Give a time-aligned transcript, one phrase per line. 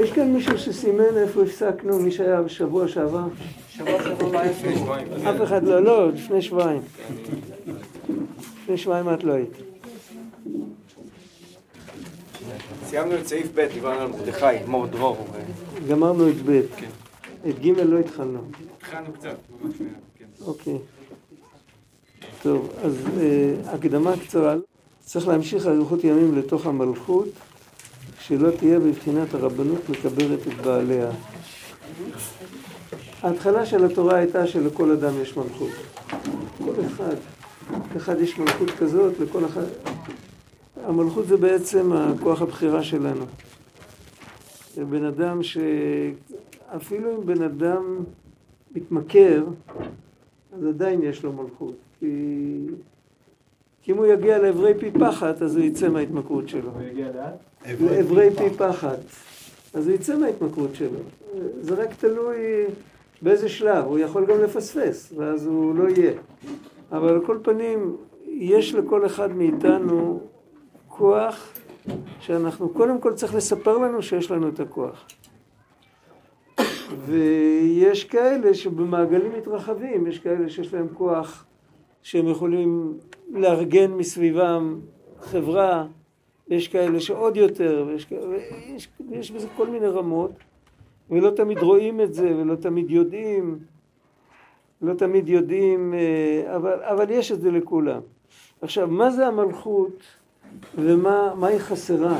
[0.00, 3.24] יש כאן מישהו שסימן איפה הפסקנו, מי שהיה בשבוע שעבר?
[3.68, 4.32] שבוע שעבר
[5.24, 5.30] לא.
[5.30, 6.82] אף אחד לא, לא, לפני שבועיים.
[8.62, 9.52] לפני שבועיים את לא היית.
[12.86, 15.26] סיימנו את סעיף ב', דיברנו על מרדכי, מור דרור.
[15.88, 16.60] גמרנו את ב'.
[17.48, 18.40] את ג' לא התחלנו.
[18.76, 20.24] התחלנו קצת, ממש מעט, כן.
[20.44, 20.78] אוקיי.
[22.42, 24.56] טוב, אז אה, הקדמה קצרה.
[25.04, 27.28] צריך להמשיך אריכות ימים לתוך המלכות,
[28.30, 31.10] שלא תהיה בבחינת הרבנות מקבלת את בעליה.
[33.22, 35.70] ההתחלה של התורה הייתה שלכל אדם יש מלכות.
[36.64, 37.14] כל אחד.
[37.94, 39.64] לאחד יש מלכות כזאת, לכל אחד...
[40.84, 43.24] המלכות זה בעצם הכוח הבחירה שלנו.
[44.74, 45.58] זה בן אדם ש...
[46.76, 47.98] אפילו אם בן אדם
[48.74, 49.44] מתמכר,
[50.52, 51.74] אז עדיין יש לו מלכות.
[52.00, 52.06] כי,
[53.82, 56.70] כי אם הוא יגיע לעברי פי פחת, אז הוא יצא מההתמכרות שלו.
[56.70, 57.49] הוא יגיע לאן?
[57.66, 58.98] לעברי פי פחת.
[59.74, 60.98] אז הוא יצא מההתמכרות שלו.
[61.60, 62.64] זה רק תלוי
[63.22, 63.84] באיזה שלב.
[63.84, 66.12] הוא יכול גם לפספס, ואז הוא לא יהיה.
[66.92, 70.20] אבל על כל פנים, יש לכל אחד מאיתנו
[70.88, 71.52] כוח
[72.20, 75.06] שאנחנו, קודם כל צריך לספר לנו שיש לנו את הכוח.
[77.06, 81.44] ויש כאלה שבמעגלים מתרחבים, יש כאלה שיש להם כוח
[82.02, 82.98] שהם יכולים
[83.30, 84.80] לארגן מסביבם
[85.20, 85.86] חברה,
[86.50, 90.30] יש כאלה שעוד יותר, ויש, ויש, ויש בזה כל מיני רמות,
[91.10, 93.58] ולא תמיד רואים את זה, ולא תמיד יודעים,
[94.82, 98.00] לא תמיד יודעים, אה, אבל, אבל יש את זה לכולם.
[98.62, 100.02] עכשיו, מה זה המלכות
[100.74, 102.18] ומה היא חסרה?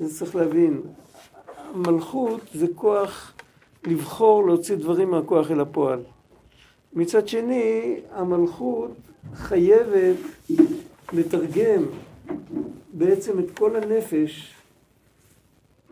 [0.00, 0.80] זה צריך להבין.
[1.74, 3.32] מלכות זה כוח
[3.86, 6.00] לבחור להוציא דברים מהכוח אל הפועל.
[6.92, 8.90] מצד שני, המלכות
[9.34, 10.16] חייבת
[11.12, 11.82] לתרגם
[12.94, 14.54] בעצם את כל הנפש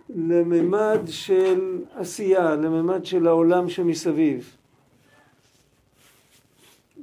[0.08, 4.56] לממד של עשייה, לממד של העולם שמסביב.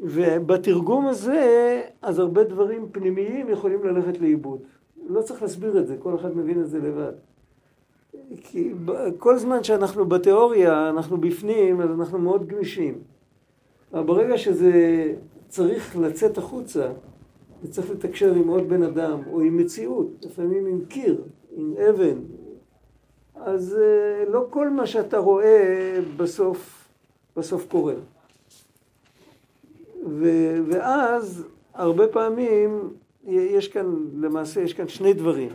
[0.02, 4.60] ובתרגום הזה, אז הרבה דברים פנימיים יכולים ללכת לאיבוד.
[5.10, 7.14] לא צריך להסביר את זה, כל אחד מבין את זה לבד.
[8.38, 8.72] כי
[9.18, 12.98] כל זמן שאנחנו בתיאוריה, אנחנו בפנים, אז אנחנו מאוד גמישים.
[13.94, 14.74] אבל ברגע שזה
[15.48, 16.92] צריך לצאת החוצה,
[17.64, 21.22] וצריך לתקשר עם עוד בן אדם, או עם מציאות, לפעמים עם קיר,
[21.52, 22.20] עם אבן,
[23.36, 26.88] אז אה, לא כל מה שאתה רואה בסוף,
[27.38, 27.94] בסוף קורה.
[30.08, 30.30] ו,
[30.68, 31.44] ואז
[31.74, 32.94] הרבה פעמים
[33.28, 35.50] יש כאן, למעשה יש כאן שני דברים.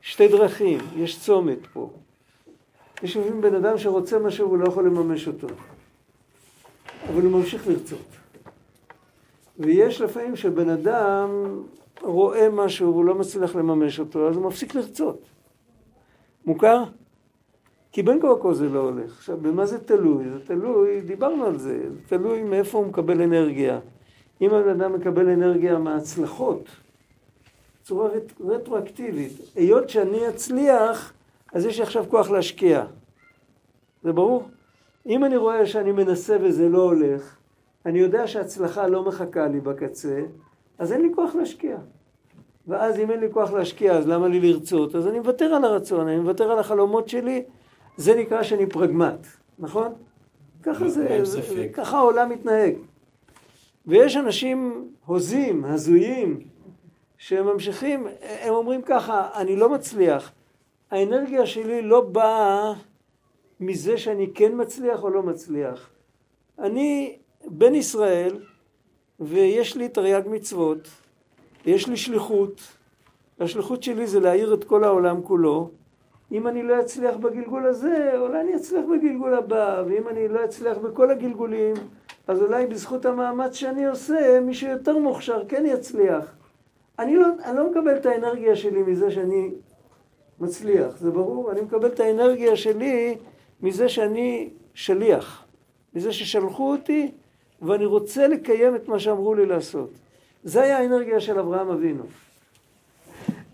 [0.00, 1.90] שתי דרכים, יש צומת פה.
[3.02, 5.46] יש לפעמים בן אדם שרוצה משהו והוא לא יכול לממש אותו,
[7.08, 8.23] אבל הוא ממשיך לרצות.
[9.58, 11.28] ויש לפעמים שבן אדם
[12.00, 15.26] רואה משהו והוא לא מצליח לממש אותו, אז הוא מפסיק לרצות.
[16.46, 16.84] מוכר?
[17.92, 19.16] כי בין כה וכה זה לא הולך.
[19.16, 20.30] עכשיו, במה זה תלוי?
[20.30, 23.80] זה תלוי, דיברנו על זה, זה תלוי מאיפה הוא מקבל אנרגיה.
[24.40, 26.68] אם הבן אדם מקבל אנרגיה מההצלחות,
[27.82, 28.08] בצורה
[28.40, 29.32] רטרואקטיבית.
[29.54, 31.12] היות שאני אצליח,
[31.52, 32.84] אז יש לי עכשיו כוח להשקיע.
[34.02, 34.48] זה ברור?
[35.06, 37.36] אם אני רואה שאני מנסה וזה לא הולך,
[37.86, 40.22] אני יודע שהצלחה לא מחכה לי בקצה,
[40.78, 41.76] אז אין לי כוח להשקיע.
[42.68, 44.94] ואז אם אין לי כוח להשקיע, אז למה לי לרצות?
[44.94, 47.42] אז אני מוותר על הרצון, אני מוותר על החלומות שלי,
[47.96, 49.26] זה נקרא שאני פרגמט,
[49.58, 49.92] נכון?
[50.62, 52.74] ככה זה, זה ככה העולם מתנהג.
[53.86, 56.40] ויש אנשים הוזים, הזויים,
[57.18, 58.06] שהם ממשיכים,
[58.40, 60.32] הם אומרים ככה, אני לא מצליח.
[60.90, 62.72] האנרגיה שלי לא באה
[63.60, 65.90] מזה שאני כן מצליח או לא מצליח.
[66.58, 67.16] אני
[67.46, 68.36] בן ישראל,
[69.20, 70.88] ויש לי תרי"ג מצוות,
[71.66, 72.60] יש לי שליחות,
[73.40, 75.70] השליחות שלי זה להאיר את כל העולם כולו.
[76.32, 80.78] אם אני לא אצליח בגלגול הזה, אולי אני אצליח בגלגול הבא, ואם אני לא אצליח
[80.78, 81.74] בכל הגלגולים,
[82.26, 86.36] אז אולי בזכות המאמץ שאני עושה, מישהו יותר מוכשר כן יצליח.
[86.98, 89.50] אני לא, אני לא מקבל את האנרגיה שלי מזה שאני
[90.40, 91.52] מצליח, זה ברור?
[91.52, 93.16] אני מקבל את האנרגיה שלי
[93.62, 95.44] מזה שאני שליח,
[95.94, 97.12] מזה ששלחו אותי
[97.64, 99.90] ואני רוצה לקיים את מה שאמרו לי לעשות.
[100.44, 102.04] זה היה האנרגיה של אברהם אבינו.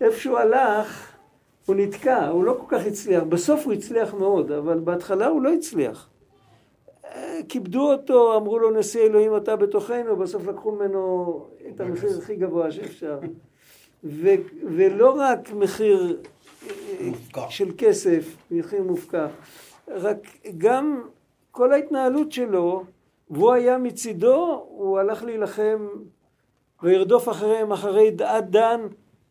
[0.01, 1.11] איפה שהוא הלך,
[1.65, 3.23] הוא נתקע, הוא לא כל כך הצליח.
[3.23, 6.07] בסוף הוא הצליח מאוד, אבל בהתחלה הוא לא הצליח.
[7.49, 12.71] כיבדו אותו, אמרו לו נשיא אלוהים אתה בתוכנו, בסוף לקחו ממנו את המחיר הכי גבוה
[12.71, 13.19] שאפשר.
[14.03, 16.17] ו- ולא רק מחיר
[17.01, 17.45] מופקע.
[17.49, 19.27] של כסף, מחיר מופקע,
[19.87, 20.17] רק
[20.57, 21.01] גם
[21.51, 22.83] כל ההתנהלות שלו,
[23.31, 25.87] והוא היה מצידו, הוא הלך להילחם
[26.83, 28.87] וירדוף אחריהם אחרי עד דן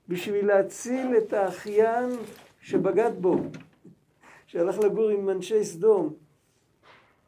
[0.09, 2.11] בשביל להציל את האחיין
[2.61, 3.37] שבגד בו.
[4.47, 6.13] שהלך לגור עם אנשי סדום.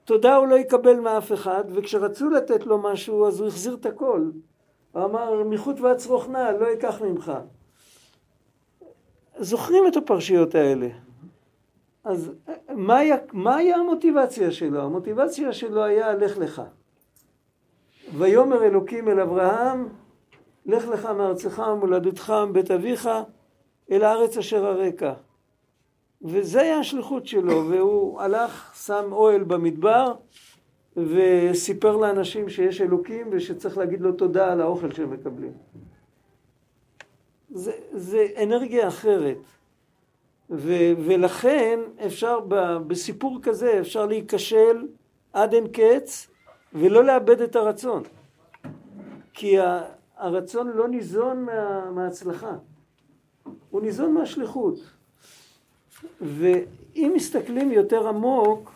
[0.05, 4.31] תודה הוא לא יקבל מאף אחד, וכשרצו לתת לו משהו אז הוא החזיר את הכל.
[4.93, 7.33] הוא אמר, מחוט ועד צרוכנה, לא אקח ממך.
[9.39, 10.89] זוכרים את הפרשיות האלה.
[12.05, 12.33] אז
[12.69, 14.83] מה היה, מה היה המוטיבציה שלו?
[14.83, 16.63] המוטיבציה שלו היה לך לך.
[18.19, 19.89] ויאמר אלוקים אל אברהם,
[20.67, 23.09] לך לך מארצך ומולדתך מבית אביך
[23.91, 25.13] אל הארץ אשר הרקע.
[26.23, 30.15] וזה היה השליחות שלו, והוא הלך, שם אוהל במדבר,
[30.97, 35.53] וסיפר לאנשים שיש אלוקים ושצריך להגיד לו תודה על האוכל שהם מקבלים.
[37.51, 39.37] זה, זה אנרגיה אחרת.
[40.53, 44.87] ו, ולכן אפשר ב, בסיפור כזה, אפשר להיכשל
[45.33, 46.31] עד אין קץ
[46.75, 48.03] ולא לאבד את הרצון.
[49.35, 49.57] כי
[50.17, 52.53] הרצון לא ניזון מה, מההצלחה,
[53.71, 54.79] הוא ניזון מהשליחות.
[56.21, 58.73] ואם מסתכלים יותר עמוק,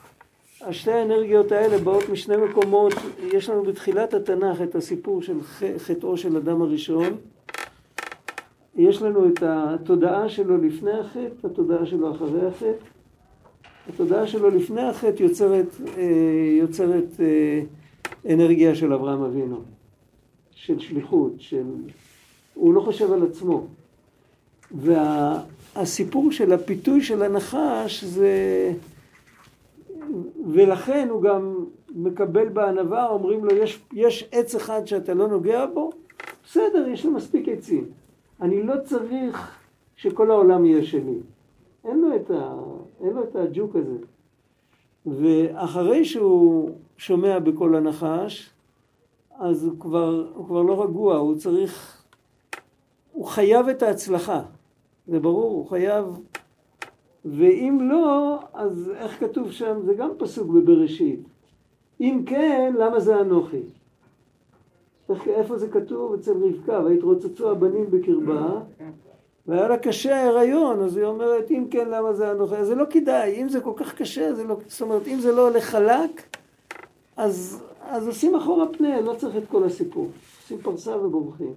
[0.61, 2.93] השתי האנרגיות האלה באות משני מקומות,
[3.33, 5.41] יש לנו בתחילת התנ"ך את הסיפור של
[5.79, 7.17] חטאו של אדם הראשון,
[8.77, 12.85] יש לנו את התודעה שלו לפני החטא, התודעה שלו אחרי החטא.
[13.89, 16.03] התודעה שלו לפני החטא יוצרת, אה,
[16.59, 17.63] יוצרת אה,
[18.33, 19.61] אנרגיה של אברהם אבינו,
[20.51, 21.65] של שליחות, של...
[22.55, 23.67] הוא לא חושב על עצמו.
[24.73, 28.73] והסיפור של הפיתוי של הנחש זה...
[30.53, 31.65] ולכן הוא גם
[31.95, 35.91] מקבל בענווה, אומרים לו, יש, יש עץ אחד שאתה לא נוגע בו,
[36.45, 37.85] בסדר, יש לו מספיק עצים.
[38.41, 39.59] אני לא צריך
[39.97, 41.19] שכל העולם יהיה שלי.
[41.85, 42.55] אין לו את, ה,
[43.01, 43.99] אין לו את הג'וק הזה.
[45.07, 48.51] ואחרי שהוא שומע בקול הנחש,
[49.39, 52.03] אז הוא כבר, הוא כבר לא רגוע, הוא צריך,
[53.13, 54.43] הוא חייב את ההצלחה,
[55.07, 56.05] זה ברור, הוא חייב,
[57.25, 61.21] ואם לא, אז איך כתוב שם, זה גם פסוק בבראשית,
[62.01, 63.63] אם כן, למה זה אנוכי?
[65.27, 66.15] איפה זה כתוב?
[66.15, 68.61] אצל רבקה, והתרוצצו הבנים בקרבה,
[69.47, 72.65] והיה לה קשה ההיריון, אז היא אומרת, אם כן, למה זה אנוכי?
[72.65, 75.49] זה לא כדאי, אם זה כל כך קשה, זה לא, זאת אומרת, אם זה לא
[75.49, 76.37] הולך חלק,
[77.17, 80.09] אז, אז עושים אחורה פנה, לא צריך את כל הסיפור.
[80.43, 81.53] עושים פרסה ובורחים.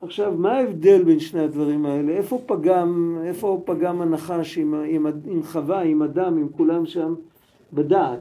[0.00, 2.12] עכשיו, מה ההבדל בין שני הדברים האלה?
[2.12, 7.14] איפה פגם, איפה פגם הנחש עם, עם, עם חווה, עם אדם, עם כולם שם,
[7.72, 8.20] בדעת?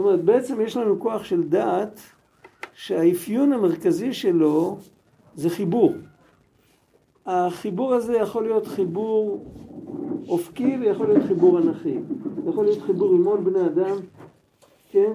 [0.00, 2.00] אומרת, בעצם יש לנו כוח של דעת
[2.74, 4.78] שהאפיון המרכזי שלו
[5.34, 5.92] זה חיבור.
[7.26, 9.44] החיבור הזה יכול להיות חיבור
[10.28, 11.98] אופקי ויכול להיות חיבור אנכי.
[12.46, 13.96] יכול להיות חיבור עם עוד בני אדם,
[14.90, 15.12] כן?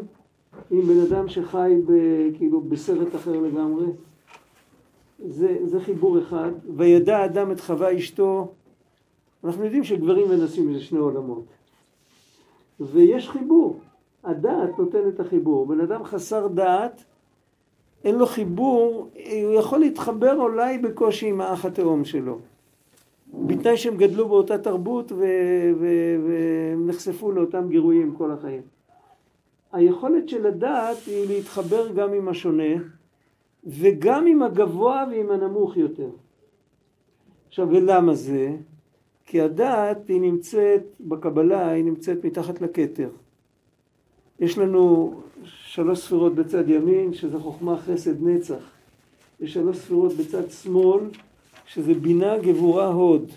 [0.71, 1.91] עם בן אדם שחי ב,
[2.37, 3.85] כאילו בסרט אחר לגמרי.
[5.25, 6.51] זה, זה חיבור אחד.
[6.75, 8.51] וידע אדם את חווה אשתו.
[9.43, 11.45] אנחנו יודעים שגברים ונשים זה שני עולמות.
[12.79, 13.79] ויש חיבור.
[14.25, 15.65] הדעת נותן את החיבור.
[15.65, 17.03] בן אדם חסר דעת,
[18.03, 19.09] אין לו חיבור,
[19.43, 22.39] הוא יכול להתחבר אולי בקושי עם האח התאום שלו.
[23.33, 28.61] בתנאי שהם גדלו באותה תרבות והם נחשפו לאותם גירויים כל החיים.
[29.71, 32.83] היכולת של הדעת היא להתחבר גם עם השונה
[33.65, 36.09] וגם עם הגבוה ועם הנמוך יותר.
[37.47, 38.55] עכשיו, ולמה זה?
[39.25, 43.09] כי הדעת היא נמצאת בקבלה, היא נמצאת מתחת לכתר.
[44.39, 45.13] יש לנו
[45.43, 48.63] שלוש ספירות בצד ימין, שזה חוכמה, חסד, נצח.
[49.39, 51.03] יש שלוש ספירות בצד שמאל,
[51.65, 53.31] שזה בינה, גבורה, הוד.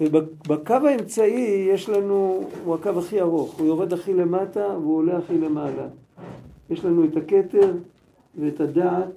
[0.00, 5.38] ובקו האמצעי יש לנו, הוא הקו הכי ארוך, הוא יורד הכי למטה והוא עולה הכי
[5.38, 5.88] למעלה.
[6.70, 7.72] יש לנו את הכתר
[8.40, 9.08] ואת הדעת,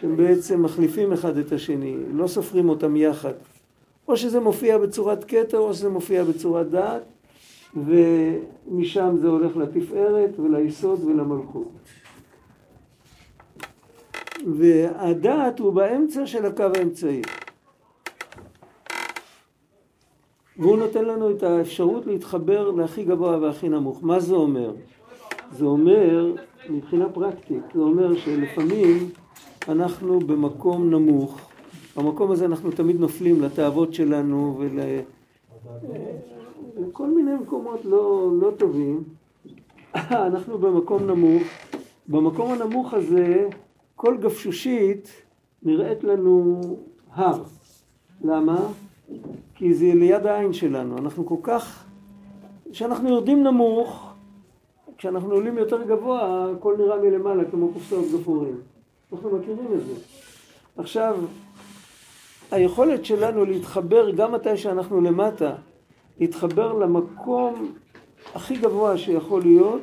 [0.00, 3.32] שהם בעצם מחליפים אחד את השני, לא סופרים אותם יחד.
[4.08, 7.02] או שזה מופיע בצורת כתר או שזה מופיע בצורת דעת,
[7.76, 11.68] ומשם זה הולך לתפארת וליסוד ולמלכות.
[14.46, 17.22] והדעת הוא באמצע של הקו האמצעי.
[20.58, 23.98] והוא נותן לנו את האפשרות להתחבר להכי גבוה והכי נמוך.
[24.02, 24.72] מה זה אומר?
[25.52, 26.34] זה אומר,
[26.70, 29.10] מבחינה פרקטית, זה אומר שלפעמים
[29.68, 31.40] אנחנו במקום נמוך,
[31.96, 34.80] במקום הזה אנחנו תמיד נופלים לתאוות שלנו ול...
[36.92, 39.04] כל מיני מקומות לא, לא טובים,
[40.10, 41.42] אנחנו במקום נמוך,
[42.08, 43.48] במקום הנמוך הזה
[43.96, 45.08] כל גפשושית
[45.62, 46.60] נראית לנו
[47.12, 47.42] הר.
[48.24, 48.66] למה?
[49.54, 51.84] כי זה ליד העין שלנו, אנחנו כל כך,
[52.72, 54.12] כשאנחנו יורדים נמוך,
[54.98, 58.60] כשאנחנו עולים יותר גבוה, הכל נראה מלמעלה כמו קופסאות גפורים.
[59.12, 59.94] אנחנו מכירים את זה.
[60.76, 61.16] עכשיו,
[62.50, 65.54] היכולת שלנו להתחבר גם מתי שאנחנו למטה,
[66.20, 67.72] להתחבר למקום
[68.34, 69.80] הכי גבוה שיכול להיות,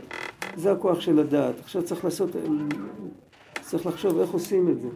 [0.55, 1.59] זה הכוח של הדעת.
[1.59, 2.29] עכשיו צריך לעשות,
[3.61, 4.87] צריך לחשוב איך עושים את זה.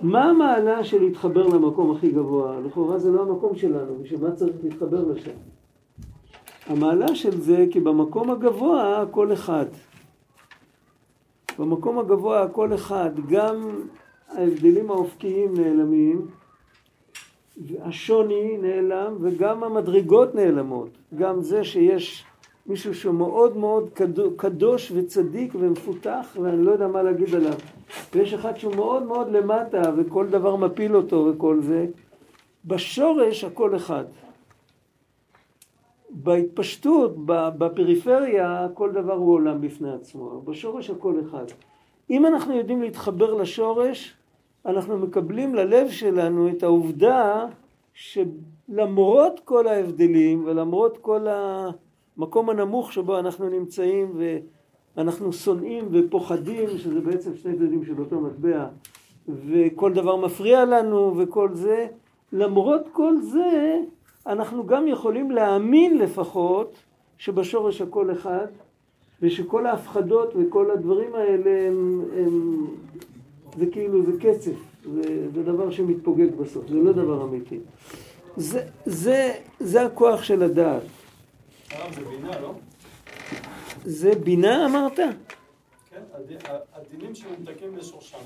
[0.00, 2.60] מה המעלה של להתחבר למקום הכי גבוה?
[2.60, 5.30] לכאורה זה לא המקום שלנו, בשביל מה צריך להתחבר לשם?
[6.66, 9.66] המעלה של זה כי במקום הגבוה הכל אחד.
[11.58, 13.56] במקום הגבוה הכל אחד, גם
[14.28, 16.26] ההבדלים האופקיים נעלמים,
[17.82, 20.88] השוני נעלם וגם המדרגות נעלמות.
[21.16, 22.24] גם זה שיש
[22.66, 23.90] מישהו שהוא מאוד מאוד
[24.36, 27.54] קדוש וצדיק ומפותח ואני לא יודע מה להגיד עליו.
[28.14, 31.86] ויש אחד שהוא מאוד מאוד למטה וכל דבר מפיל אותו וכל זה.
[32.64, 34.04] בשורש הכל אחד.
[36.10, 40.42] בהתפשטות, בפריפריה, כל דבר הוא עולם בפני עצמו.
[40.44, 41.44] בשורש הכל אחד.
[42.10, 44.16] אם אנחנו יודעים להתחבר לשורש,
[44.66, 47.46] אנחנו מקבלים ללב שלנו את העובדה
[47.94, 54.18] שלמרות כל ההבדלים ולמרות כל המקום הנמוך שבו אנחנו נמצאים
[54.96, 58.66] ואנחנו שונאים ופוחדים, שזה בעצם שני צדדים של אותו מטבע,
[59.28, 61.86] וכל דבר מפריע לנו וכל זה,
[62.32, 63.80] למרות כל זה
[64.26, 66.74] אנחנו גם יכולים להאמין לפחות
[67.18, 68.46] שבשורש הכל אחד
[69.22, 72.66] ושכל ההפחדות וכל הדברים האלה הם, הם
[73.58, 74.52] זה כאילו, זה קצף,
[74.84, 77.58] זה, זה דבר שמתפוגג בסוף, זה לא דבר אמיתי.
[78.36, 80.82] זה, זה, זה הכוח של הדעת.
[81.94, 82.54] זה בינה, לא?
[83.84, 84.96] זה בינה אמרת?
[85.90, 86.02] כן,
[86.72, 88.18] הדינים שמומתקים לשורשם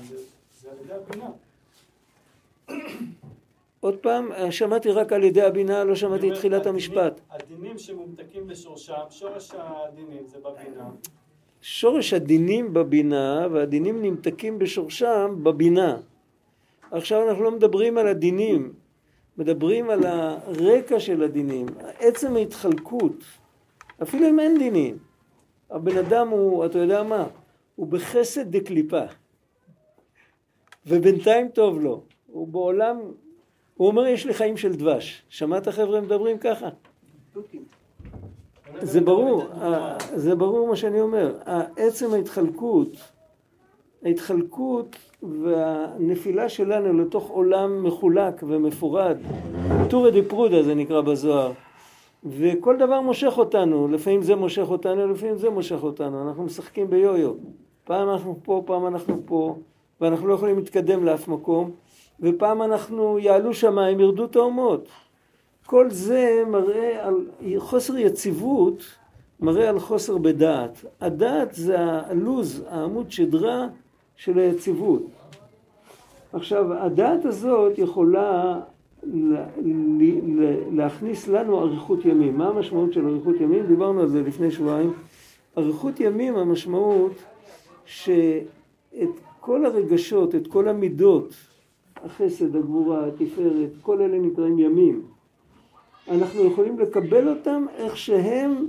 [0.61, 1.29] זה על ידי הבינה.
[3.79, 7.21] עוד פעם, שמעתי רק על ידי הבינה, לא שמעתי את תחילת המשפט.
[7.29, 10.89] הדינים שמומתקים לשורשם, שורש הדינים זה בבינה.
[11.67, 15.97] שורש הדינים בבינה והדינים נמתקים בשורשם בבינה.
[16.91, 18.73] עכשיו אנחנו לא מדברים על הדינים,
[19.37, 21.65] מדברים על הרקע של הדינים,
[21.99, 23.23] עצם ההתחלקות,
[24.01, 24.97] אפילו אם אין דינים.
[25.71, 27.27] הבן אדם הוא, אתה יודע מה,
[27.75, 29.03] הוא בחסד דקליפה.
[30.85, 32.03] ובינתיים טוב לו.
[32.27, 32.97] הוא בעולם,
[33.75, 35.23] הוא אומר יש לי חיים של דבש.
[35.29, 36.69] שמעת חבר'ה מדברים ככה?
[38.81, 39.43] זה ברור,
[40.15, 41.33] זה ברור מה שאני אומר.
[41.77, 42.87] עצם ההתחלקות,
[44.03, 49.17] ההתחלקות והנפילה שלנו לתוך עולם מחולק ומפורד,
[49.89, 51.51] טורי דה פרודה זה נקרא בזוהר,
[52.23, 57.33] וכל דבר מושך אותנו, לפעמים זה מושך אותנו, לפעמים זה מושך אותנו, אנחנו משחקים ביו-יו.
[57.83, 59.55] פעם אנחנו פה, פעם אנחנו פה,
[60.01, 61.71] ואנחנו לא יכולים להתקדם לאף מקום,
[62.19, 64.87] ופעם אנחנו יעלו שמיים, ירדו תאומות.
[65.65, 67.25] כל זה מראה על
[67.57, 68.83] חוסר יציבות,
[69.39, 70.85] מראה על חוסר בדעת.
[71.01, 73.67] הדעת זה הלוז, העמוד שדרה
[74.15, 75.03] של היציבות.
[76.33, 78.59] עכשיו, הדעת הזאת יכולה
[80.71, 82.37] להכניס לנו אריכות ימים.
[82.37, 83.65] מה המשמעות של אריכות ימים?
[83.65, 84.93] דיברנו על זה לפני שבועיים.
[85.57, 87.11] אריכות ימים המשמעות
[87.85, 91.33] שאת כל הרגשות, את כל המידות,
[91.95, 95.14] החסד, הגבורה, התפארת, כל אלה נקראים ימים.
[96.11, 98.65] אנחנו יכולים לקבל אותם איך שהם,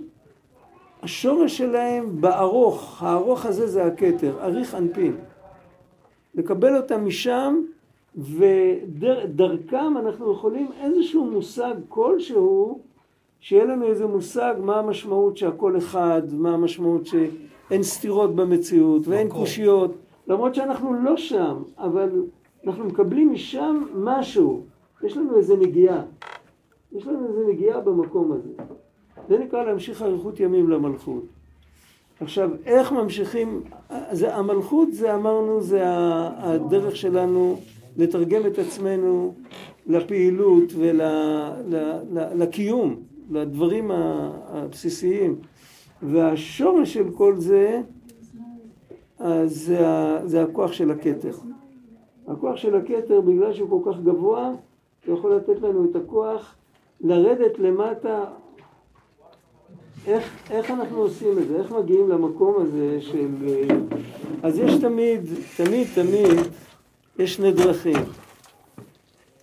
[1.02, 5.16] השורש שלהם בארוך, הארוך הזה זה הכתר, אריך אנפין.
[6.34, 7.60] לקבל אותם משם
[8.16, 12.80] ודרכם אנחנו יכולים איזשהו מושג כלשהו,
[13.40, 19.94] שיהיה לנו איזה מושג מה המשמעות שהכל אחד, מה המשמעות שאין סתירות במציאות ואין קושיות,
[20.26, 22.08] למרות שאנחנו לא שם, אבל
[22.66, 24.62] אנחנו מקבלים משם משהו,
[25.02, 26.02] יש לנו איזה נגיעה.
[26.92, 28.48] יש לנו איזה נגיעה במקום הזה.
[29.28, 31.24] זה נקרא להמשיך אריכות ימים למלכות.
[32.20, 33.62] עכשיו, איך ממשיכים,
[34.12, 37.60] זה, המלכות זה אמרנו, זה הדרך שלנו
[37.96, 39.34] לתרגם את עצמנו
[39.86, 40.72] לפעילות
[42.12, 42.96] ולקיום,
[43.30, 45.36] לדברים הבסיסיים.
[46.02, 47.80] והשורש של כל זה,
[49.44, 49.78] זה,
[50.24, 51.32] זה הכוח של הכתר.
[52.28, 54.52] הכוח של הכתר, בגלל שהוא כל כך גבוה,
[55.06, 56.55] הוא יכול לתת לנו את הכוח
[57.00, 58.24] לרדת למטה,
[60.06, 61.56] איך, איך אנחנו עושים את זה?
[61.56, 63.28] איך מגיעים למקום הזה של...
[64.42, 65.20] אז יש תמיד,
[65.56, 66.38] תמיד, תמיד,
[67.18, 67.96] יש שני דרכים.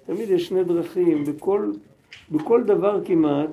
[0.05, 1.71] תמיד יש שני דרכים, בכל,
[2.31, 3.49] בכל דבר כמעט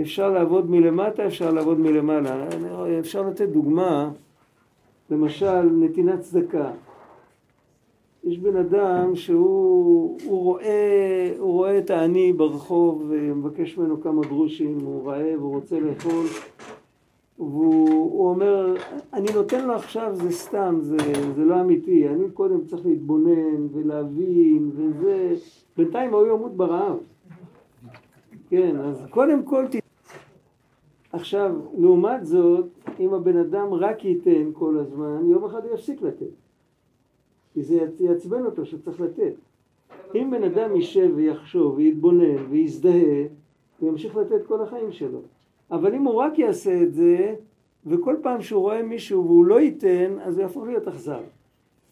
[0.00, 2.46] אפשר לעבוד מלמטה, אפשר לעבוד מלמעלה.
[3.00, 4.10] אפשר לתת דוגמה,
[5.10, 6.70] למשל נתינת צדקה.
[8.24, 14.78] יש בן אדם שהוא הוא רואה, הוא רואה את העני ברחוב ומבקש ממנו כמה גרושים,
[14.84, 16.26] הוא רעב, הוא רוצה לאכול
[17.38, 18.74] והוא אומר,
[19.12, 20.96] אני נותן לו עכשיו, זה סתם, זה,
[21.36, 25.34] זה לא אמיתי, אני קודם צריך להתבונן ולהבין וזה,
[25.76, 26.96] בינתיים הוא ימות ברעב.
[28.48, 29.76] כן, אז קודם כל ת...
[31.12, 32.66] עכשיו, לעומת זאת,
[33.00, 36.41] אם הבן אדם רק ייתן כל הזמן, יום אחד הוא יפסיק לתת.
[37.54, 39.34] כי זה יעצבן אותו שצריך לתת.
[40.14, 43.24] אם בן אדם יישב ויחשוב ויתבונן ויזדהה,
[43.78, 45.20] הוא ימשיך לתת כל החיים שלו.
[45.70, 47.34] אבל אם הוא רק יעשה את זה,
[47.86, 51.20] וכל פעם שהוא רואה מישהו והוא לא ייתן, אז הוא יהפוך להיות אכזר.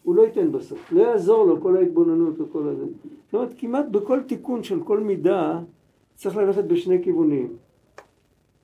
[0.03, 0.91] הוא לא ייתן בסוף.
[0.91, 2.85] לא יעזור לו כל ההתבוננות וכל הזה.
[3.25, 5.59] זאת אומרת, כמעט בכל תיקון של כל מידה
[6.15, 7.53] צריך ללכת בשני כיוונים.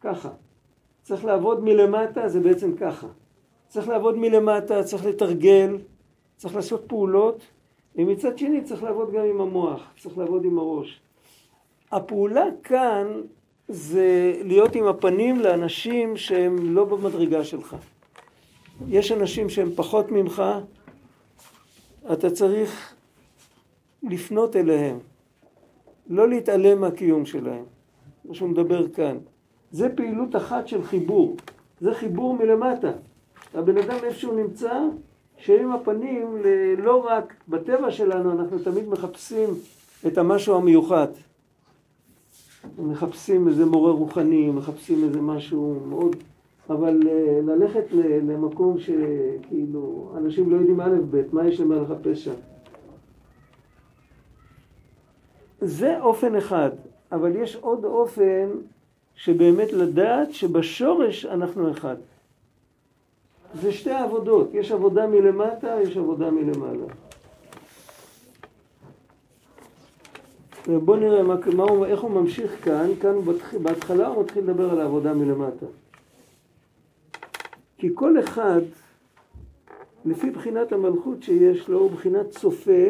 [0.02, 0.30] ככה.
[1.04, 3.08] צריך לעבוד מלמטה, זה בעצם ככה.
[3.68, 5.78] צריך לעבוד מלמטה, צריך לתרגל,
[6.38, 7.42] צריך לעשות פעולות,
[7.96, 11.02] ומצד שני צריך לעבוד גם עם המוח, צריך לעבוד עם הראש.
[11.92, 13.22] הפעולה כאן
[13.68, 17.76] זה להיות עם הפנים לאנשים שהם לא במדרגה שלך.
[18.88, 20.44] יש אנשים שהם פחות ממך,
[22.14, 22.96] אתה צריך
[24.04, 25.00] לפנות אליהם,
[26.10, 27.64] לא להתעלם מהקיום שלהם,
[28.26, 29.18] מה שהוא מדבר כאן.
[29.72, 31.38] זה פעילות אחת של חיבור,
[31.80, 32.92] זה חיבור מלמטה.
[33.54, 34.74] הבן אדם איפה שהוא נמצא,
[35.38, 36.38] שעם הפנים
[36.78, 39.50] לא רק בטבע שלנו, אנחנו תמיד מחפשים
[40.08, 41.08] את המשהו המיוחד.
[42.80, 46.16] מחפשים איזה מורה רוחני, מחפשים איזה משהו מאוד...
[46.70, 47.86] אבל אה, ללכת
[48.28, 52.34] למקום שכאילו אנשים לא יודעים א' ב', מה יש להם לחפש שם?
[55.62, 56.70] זה אופן אחד,
[57.12, 58.50] אבל יש עוד אופן
[59.16, 61.96] שבאמת לדעת שבשורש אנחנו אחד.
[63.62, 66.86] זה שתי עבודות, יש עבודה מלמטה, יש עבודה מלמעלה.
[70.68, 73.16] בואו נראה מה, מה הוא, איך הוא ממשיך כאן, כאן
[73.62, 75.66] בהתחלה הוא מתחיל לדבר על העבודה מלמטה.
[77.78, 78.62] כי כל אחד,
[80.06, 82.86] לפי בחינת המלכות שיש לו, הוא בחינת צופה,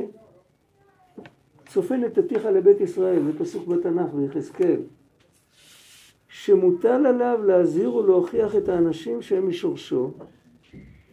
[1.68, 4.80] צופה נתתיך לבית ישראל, זה פסוק בתנ"ך ביחזקאל,
[6.30, 10.12] שמוטל עליו להזהיר ולהוכיח את האנשים שהם משורשו,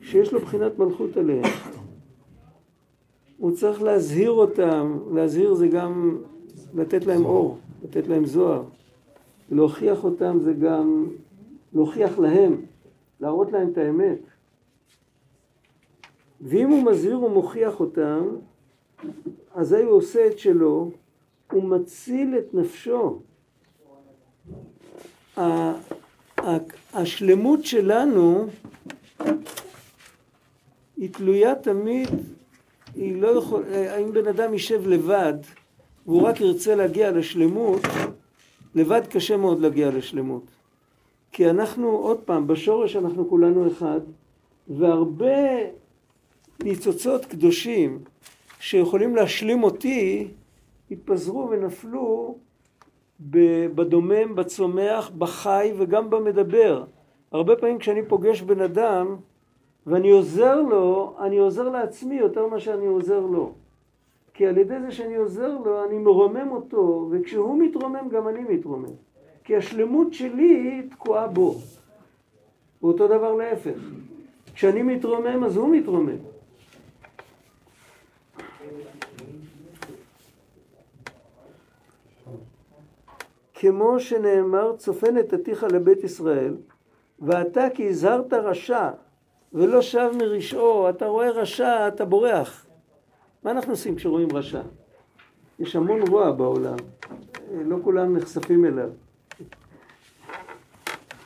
[0.05, 1.53] שיש לו בחינת מלכות עליהם.
[3.39, 6.19] הוא צריך להזהיר אותם, להזהיר זה גם
[6.75, 8.63] לתת להם אור, לתת להם זוהר.
[9.51, 11.07] להוכיח אותם זה גם
[11.73, 12.61] להוכיח להם,
[13.21, 14.19] להראות להם את האמת.
[16.41, 18.29] ואם הוא מזהיר ומוכיח אותם,
[19.55, 20.91] אזי הוא עושה את שלו,
[21.53, 23.19] הוא מציל את נפשו.
[26.93, 28.47] השלמות שלנו
[31.05, 32.09] היא תלויה תמיד,
[32.95, 33.63] היא לא יכול,
[34.03, 35.35] אם בן אדם יישב לבד
[36.07, 37.81] והוא רק ירצה להגיע לשלמות,
[38.75, 40.43] לבד קשה מאוד להגיע לשלמות.
[41.33, 44.01] כי אנחנו, עוד פעם, בשורש אנחנו כולנו אחד,
[44.69, 45.37] והרבה
[46.63, 47.99] ניצוצות קדושים
[48.61, 50.29] שיכולים להשלים אותי,
[50.91, 52.39] התפזרו ונפלו
[53.75, 56.85] בדומם, בצומח, בחי וגם במדבר.
[57.33, 59.17] הרבה פעמים כשאני פוגש בן אדם
[59.87, 63.53] ואני עוזר לו, אני עוזר לעצמי יותר ממה שאני עוזר לו.
[64.35, 68.95] כי על ידי זה שאני עוזר לו, אני מרומם אותו, וכשהוא מתרומם גם אני מתרומם.
[69.45, 71.55] כי השלמות שלי תקועה בו.
[72.83, 73.79] ואותו דבר להפך.
[74.55, 76.17] כשאני מתרומם אז הוא מתרומם.
[83.55, 86.57] כמו שנאמר, צופן את עתיך לבית ישראל,
[87.21, 88.91] ואתה כי הזהרת רשע
[89.55, 92.67] ולא שב מרשעו, אתה רואה רשע, אתה בורח.
[93.45, 94.61] מה אנחנו עושים כשרואים רשע?
[95.59, 96.77] יש המון רוע בעולם,
[97.65, 98.89] לא כולם נחשפים אליו.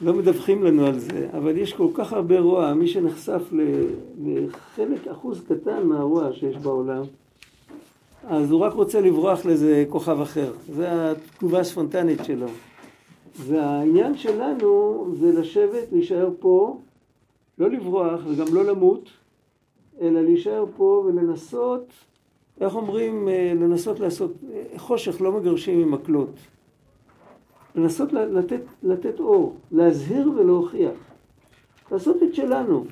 [0.00, 3.42] לא מדווחים לנו על זה, אבל יש כל כך הרבה רוע, מי שנחשף
[4.24, 7.02] לחלק, אחוז קטן מהרוע שיש בעולם,
[8.24, 10.52] אז הוא רק רוצה לברוח לאיזה כוכב אחר.
[10.72, 12.46] זה התגובה הספונטנית שלו.
[13.36, 16.78] והעניין שלנו זה לשבת, להישאר פה,
[17.58, 19.10] לא לברוח וגם לא למות,
[20.00, 21.86] אלא להישאר פה ולנסות,
[22.60, 26.30] איך אומרים, אה, לנסות לעשות, אה, חושך לא מגרשים עם מקלות.
[27.74, 31.08] לנסות לתת, לתת אור, להזהיר ולהוכיח.
[31.92, 32.84] לעשות את שלנו.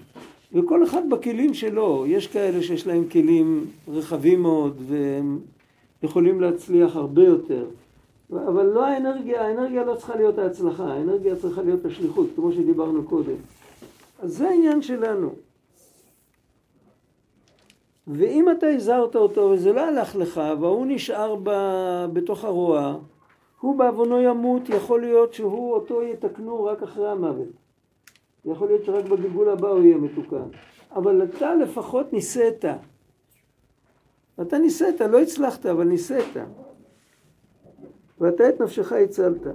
[0.53, 5.39] וכל אחד בכלים שלו, יש כאלה שיש להם כלים רחבים מאוד והם
[6.03, 7.67] יכולים להצליח הרבה יותר.
[8.31, 13.37] אבל לא האנרגיה, האנרגיה לא צריכה להיות ההצלחה, האנרגיה צריכה להיות השליחות, כמו שדיברנו קודם.
[14.19, 15.35] אז זה העניין שלנו.
[18.07, 21.51] ואם אתה הזהרת אותו וזה לא הלך לך והוא נשאר ב,
[22.13, 22.99] בתוך הרוע,
[23.61, 27.49] הוא בעוונו ימות, יכול להיות שהוא אותו יתקנו רק אחרי המוות.
[28.45, 30.49] יכול להיות שרק בגלגול הבא הוא יהיה מתוקן.
[30.95, 32.65] אבל אתה לפחות ניסית.
[34.43, 36.37] אתה ניסית, לא הצלחת, אבל ניסית.
[38.21, 39.47] ואתה את נפשך הצלת.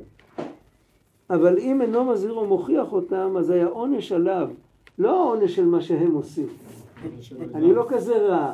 [1.31, 4.49] אבל אם אינו מזהיר או מוכיח אותם, אז היה עונש עליו,
[4.99, 6.47] לא העונש של מה שהם עושים.
[7.55, 8.53] אני לא כזה רע,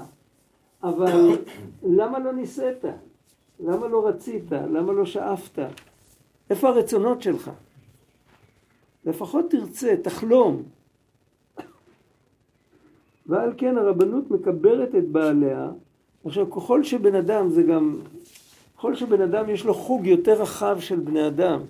[0.83, 1.37] אבל
[1.83, 2.85] למה לא ניסית?
[3.59, 4.51] למה לא רצית?
[4.51, 5.59] למה לא שאפת?
[6.49, 7.51] איפה הרצונות שלך?
[9.05, 10.63] לפחות תרצה, תחלום.
[13.25, 15.69] ועל כן הרבנות מקברת את בעליה.
[16.25, 17.99] עכשיו, ככל שבן אדם זה גם,
[18.77, 21.61] ככל שבן אדם יש לו חוג יותר רחב של בני אדם,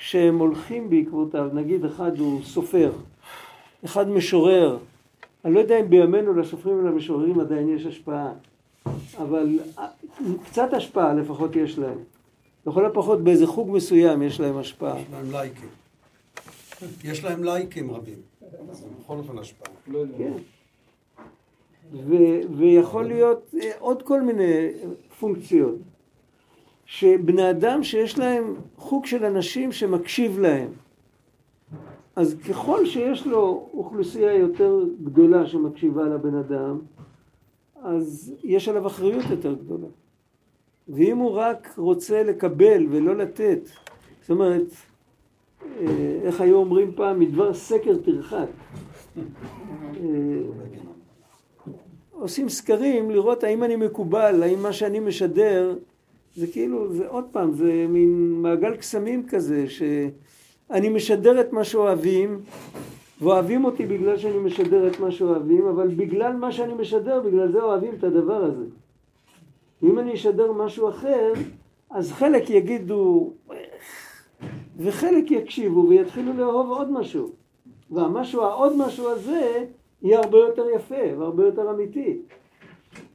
[0.00, 2.92] שהם הולכים בעקבותיו, נגיד אחד הוא סופר,
[3.84, 4.78] אחד משורר,
[5.44, 8.32] אני לא יודע אם בימינו לסופרים ולמשוררים עדיין יש השפעה,
[9.18, 9.58] אבל
[10.44, 11.98] קצת השפעה לפחות יש להם.
[12.66, 14.98] לכל הפחות באיזה חוג מסוים יש להם השפעה.
[15.00, 15.68] יש להם לייקים.
[17.04, 18.18] יש להם לייקים רבים.
[18.72, 19.72] זה בכל אופן השפעה.
[20.18, 20.32] כן.
[21.92, 24.68] ו- ויכול להיות אה, עוד כל מיני
[25.18, 25.74] פונקציות.
[26.90, 30.68] שבני אדם שיש להם חוג של אנשים שמקשיב להם.
[32.16, 36.78] אז ככל שיש לו אוכלוסייה יותר גדולה שמקשיבה לבן אדם,
[37.82, 39.86] אז יש עליו אחריות יותר גדולה.
[40.88, 43.60] ואם הוא רק רוצה לקבל ולא לתת,
[44.20, 44.72] זאת אומרת,
[45.80, 48.48] אה, איך היו אומרים פעם, מדבר סקר תרחק.
[49.16, 49.22] אה,
[52.12, 55.76] עושים סקרים לראות האם אני מקובל, האם מה שאני משדר,
[56.36, 62.40] זה כאילו, זה עוד פעם, זה מין מעגל קסמים כזה, שאני משדר את מה שאוהבים,
[63.20, 67.62] ואוהבים אותי בגלל שאני משדר את מה שאוהבים, אבל בגלל מה שאני משדר, בגלל זה
[67.62, 68.64] אוהבים את הדבר הזה.
[69.82, 71.32] אם אני אשדר משהו אחר,
[71.90, 73.32] אז חלק יגידו,
[74.76, 77.30] וחלק יקשיבו ויתחילו לאהוב עוד משהו.
[77.90, 79.64] והמשהו, העוד משהו הזה,
[80.02, 82.18] יהיה הרבה יותר יפה והרבה יותר אמיתי.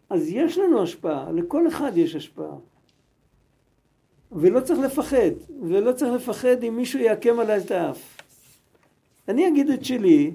[0.10, 2.56] אז יש לנו השפעה, לכל אחד יש השפעה.
[4.32, 8.18] ולא צריך לפחד, ולא צריך לפחד אם מישהו יעקם עליי את האף.
[9.28, 10.32] אני אגיד את שלי,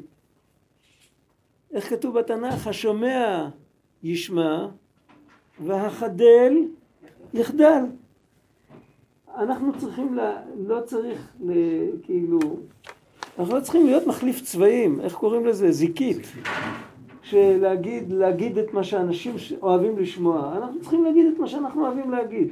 [1.73, 3.49] איך כתוב בתנ"ך, השומע
[4.03, 4.67] ישמע
[5.65, 6.55] והחדל
[7.35, 7.83] יחדל.
[9.37, 10.21] אנחנו צריכים, ל...
[10.57, 11.53] לא צריך, ל...
[12.03, 12.39] כאילו,
[13.39, 15.73] אנחנו לא צריכים להיות מחליף צבעים, איך קוראים לזה?
[15.73, 16.27] זיקית.
[17.23, 20.57] שלהגיד, להגיד את מה שאנשים אוהבים לשמוע.
[20.57, 22.49] אנחנו צריכים להגיד את מה שאנחנו אוהבים להגיד.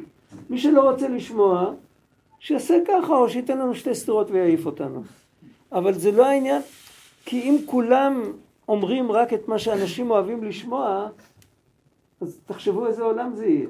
[0.51, 1.73] מי שלא רוצה לשמוע,
[2.41, 5.03] שיעשה ככה, או שייתן לנו שתי סתירות ויעיף אותנו.
[5.73, 6.63] אבל זה לא העניין,
[7.25, 8.23] כי אם כולם
[8.69, 11.09] אומרים רק את מה שאנשים אוהבים לשמוע,
[12.21, 13.67] אז תחשבו איזה עולם זה יהיה.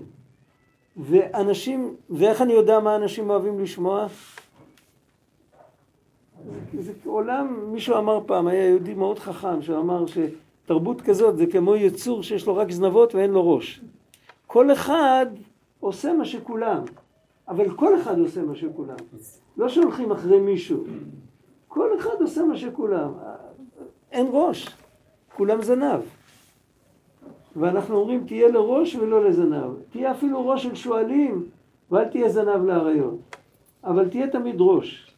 [0.97, 4.07] ואנשים, ואיך אני יודע מה אנשים אוהבים לשמוע?
[6.79, 12.23] זה עולם, מישהו אמר פעם, היה יהודי מאוד חכם, שאמר שתרבות כזאת זה כמו יצור
[12.23, 13.81] שיש לו רק זנבות ואין לו ראש.
[14.47, 15.27] כל אחד
[15.81, 16.83] עושה מה שכולם,
[17.49, 18.97] אבל כל אחד עושה מה שכולם.
[19.57, 20.85] לא שהולכים אחרי מישהו.
[21.69, 23.13] כל אחד עושה מה שכולם.
[24.13, 24.69] אין ראש,
[25.37, 26.01] כולם זנב.
[27.57, 29.71] ואנחנו אומרים תהיה לראש ולא לזנב.
[29.91, 31.45] תהיה אפילו ראש של שועלים
[31.91, 33.37] ואל תהיה זנב לאריות.
[33.85, 35.09] אבל תהיה תמיד ראש.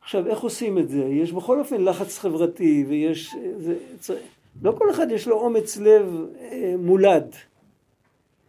[0.00, 1.04] עכשיו, איך עושים את זה?
[1.04, 3.36] יש בכל אופן לחץ חברתי ויש...
[3.58, 4.18] זה, זה,
[4.62, 7.34] לא כל אחד יש לו אומץ לב אה, מולד.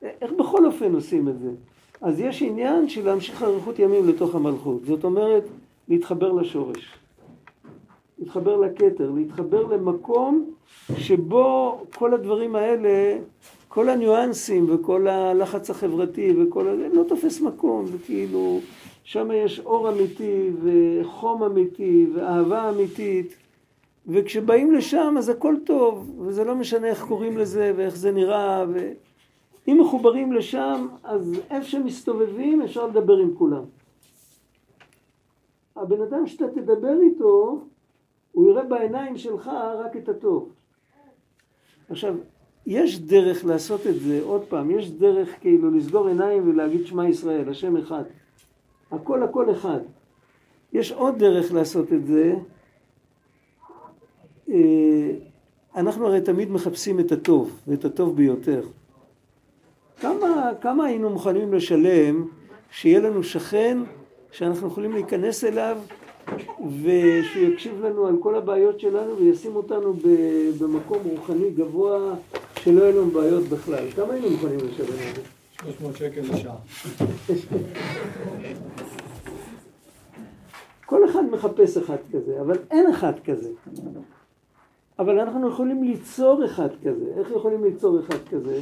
[0.01, 1.49] איך בכל אופן עושים את זה?
[2.01, 4.85] אז יש עניין של להמשיך אריכות ימים לתוך המלכות.
[4.85, 5.43] זאת אומרת,
[5.87, 6.93] להתחבר לשורש.
[8.19, 10.49] להתחבר לכתר, להתחבר למקום
[10.97, 13.17] שבו כל הדברים האלה,
[13.67, 18.59] כל הניואנסים וכל הלחץ החברתי וכל הזה, לא תופס מקום, וכאילו
[19.03, 23.35] שם יש אור אמיתי וחום אמיתי ואהבה אמיתית
[24.07, 29.81] וכשבאים לשם אז הכל טוב וזה לא משנה איך קוראים לזה ואיך זה נראה ואם
[29.81, 33.63] מחוברים לשם אז איפה שמסתובבים אפשר לדבר עם כולם.
[35.75, 37.61] הבן אדם שאתה תדבר איתו
[38.31, 40.49] הוא יראה בעיניים שלך רק את הטוב.
[41.89, 42.15] עכשיו,
[42.65, 47.49] יש דרך לעשות את זה, עוד פעם, יש דרך כאילו לסגור עיניים ולהגיד שמע ישראל,
[47.49, 48.03] השם אחד.
[48.91, 49.79] הכל הכל אחד.
[50.73, 52.35] יש עוד דרך לעשות את זה.
[54.49, 55.11] אה,
[55.75, 58.61] אנחנו הרי תמיד מחפשים את הטוב, ואת הטוב ביותר.
[59.99, 62.27] כמה, כמה היינו מוכנים לשלם
[62.71, 63.77] שיהיה לנו שכן
[64.31, 65.77] שאנחנו יכולים להיכנס אליו
[66.81, 69.93] ושהוא יקשיב לנו על כל הבעיות שלנו וישים אותנו
[70.59, 72.15] במקום רוחני גבוה
[72.59, 73.91] שלא יהיו לנו בעיות בכלל.
[73.95, 75.21] כמה היינו מוכנים לשלם על זה?
[75.61, 76.55] 300 שקל לשעה.
[80.85, 83.49] כל אחד מחפש אחד כזה, אבל אין אחד כזה.
[84.99, 87.05] אבל אנחנו יכולים ליצור אחד כזה.
[87.17, 88.59] איך יכולים ליצור אחד כזה?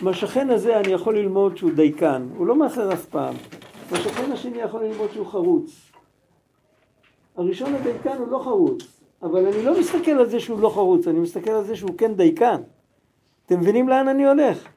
[0.00, 3.34] מהשכן הזה אני יכול ללמוד שהוא דייקן, הוא לא מאחר אף פעם.
[3.90, 5.90] מהשכן השני יכול ללמוד שהוא חרוץ.
[7.36, 11.18] הראשון הדייקן הוא לא חרוץ, אבל אני לא מסתכל על זה שהוא לא חרוץ, אני
[11.18, 12.60] מסתכל על זה שהוא כן דייקן.
[13.46, 14.68] אתם מבינים לאן אני הולך?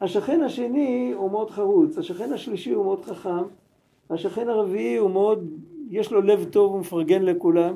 [0.00, 3.44] השכן השני הוא מאוד חרוץ, השכן השלישי הוא מאוד חכם,
[4.10, 5.50] השכן הרביעי הוא מאוד,
[5.90, 7.74] יש לו לב טוב, הוא מפרגן לכולם.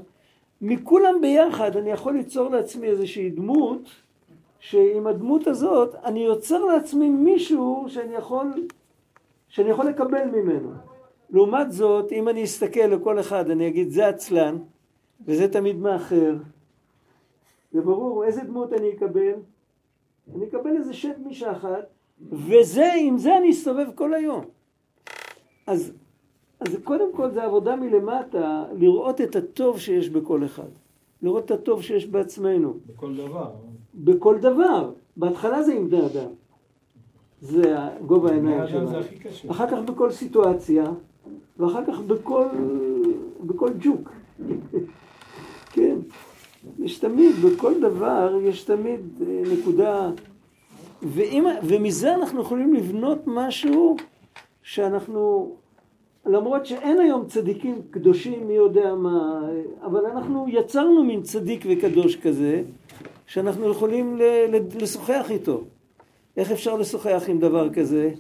[0.61, 3.83] מכולם ביחד אני יכול ליצור לעצמי איזושהי דמות,
[4.59, 8.67] שעם הדמות הזאת אני יוצר לעצמי מישהו שאני יכול,
[9.49, 10.71] שאני יכול לקבל ממנו.
[11.31, 14.57] לעומת זאת, אם אני אסתכל לכל אחד, אני אגיד זה עצלן,
[15.27, 16.37] וזה תמיד מאחר.
[17.73, 19.33] זה ברור, איזה דמות אני אקבל?
[20.35, 21.87] אני אקבל איזה שט משחת,
[22.33, 24.45] וזה, עם זה אני אסתובב כל היום.
[25.67, 25.93] אז,
[26.61, 30.69] אז קודם כל זה עבודה מלמטה, לראות את הטוב שיש בכל אחד.
[31.23, 32.75] לראות את הטוב שיש בעצמנו.
[32.87, 33.51] בכל דבר.
[33.95, 34.91] בכל דבר.
[35.17, 36.31] בהתחלה זה עם בני אדם.
[37.41, 38.99] זה גובה העיניים אדם זה שלנו.
[38.99, 39.51] הכי קשה.
[39.51, 40.85] אחר כך בכל סיטואציה,
[41.59, 42.47] ואחר כך בכל,
[43.41, 44.11] בכל ג'וק.
[45.75, 45.97] כן.
[46.79, 50.11] יש תמיד, בכל דבר יש תמיד אה, נקודה,
[51.03, 53.97] ואם, ומזה אנחנו יכולים לבנות משהו
[54.63, 55.55] שאנחנו,
[56.27, 59.41] למרות שאין היום צדיקים קדושים, מי יודע מה,
[59.83, 62.63] אבל אנחנו יצרנו מין צדיק וקדוש כזה,
[63.27, 64.19] שאנחנו יכולים
[64.81, 65.65] לשוחח איתו.
[66.37, 68.11] איך אפשר לשוחח עם דבר כזה?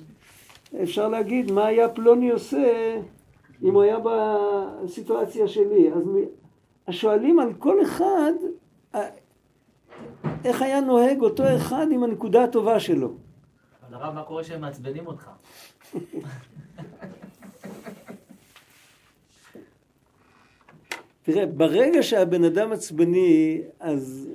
[0.82, 2.96] אפשר להגיד מה היה פלוני עושה
[3.62, 3.96] אם הוא היה
[4.84, 5.90] בסיטואציה שלי.
[6.86, 8.32] אז שואלים על כל אחד
[8.94, 9.08] אה,
[10.44, 13.12] איך היה נוהג אותו אחד עם הנקודה הטובה שלו.
[13.88, 15.30] אבל הרב, מה קורה שהם מעצבנים אותך?
[21.32, 24.28] תראה, ברגע שהבן אדם עצבני, אז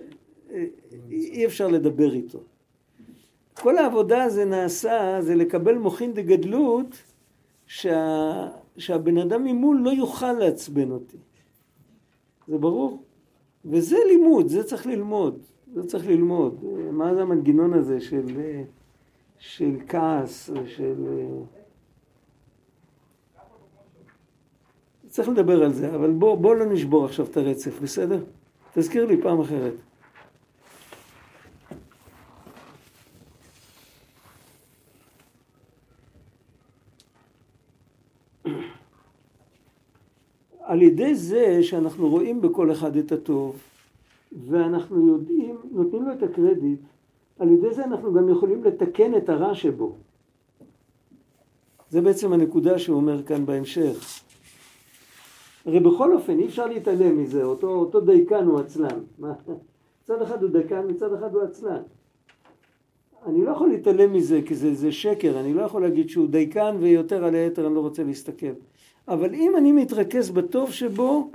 [0.52, 0.66] אה,
[1.12, 2.40] אי אפשר לדבר איתו.
[3.54, 7.04] כל העבודה הזה נעשה, זה לקבל מוחין דגדלות,
[7.68, 11.18] שה, שהבן אדם ממול לא יוכל לעצבן אותי.
[12.48, 13.04] זה ברור?
[13.66, 15.40] וזה לימוד, זה צריך ללמוד.
[15.74, 16.64] זה צריך ללמוד.
[16.92, 18.64] מה זה המנגנון הזה של, אה,
[19.38, 21.06] של כעס, של...
[25.16, 28.24] צריך לדבר על זה, אבל בוא, בוא לא נשבור עכשיו את הרצף, בסדר?
[28.74, 29.74] תזכיר לי פעם אחרת.
[40.60, 43.62] על ידי זה שאנחנו רואים בכל אחד את הטוב,
[44.50, 46.80] ואנחנו יודעים, נותנים לו את הקרדיט,
[47.40, 49.96] על ידי זה אנחנו גם יכולים לתקן את הרע שבו.
[51.90, 54.25] זה בעצם הנקודה שהוא אומר כאן בהמשך.
[55.66, 59.00] הרי בכל אופן אי אפשר להתעלם מזה, אותו, אותו דייקן הוא עצלן.
[59.20, 61.82] מצד אחד הוא דייקן, מצד אחד הוא עצלן.
[63.26, 66.76] אני לא יכול להתעלם מזה כי זה, זה שקר, אני לא יכול להגיד שהוא דייקן
[66.80, 68.52] ויותר על היתר אני לא רוצה להסתכל.
[69.08, 71.30] אבל אם אני מתרכז בטוב שבו,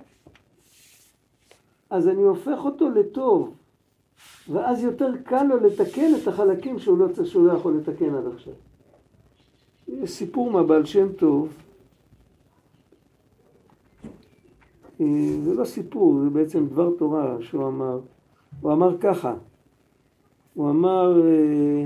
[1.91, 3.55] אז אני הופך אותו לטוב,
[4.49, 8.53] ואז יותר קל לו לתקן את החלקים שהוא לא, שהוא לא יכול לתקן עד עכשיו.
[10.05, 11.51] סיפור מהבעל שם טוב, אה,
[15.45, 18.01] זה לא סיפור, זה בעצם דבר תורה שהוא אמר.
[18.61, 19.35] הוא אמר ככה,
[20.55, 21.85] הוא אמר אה,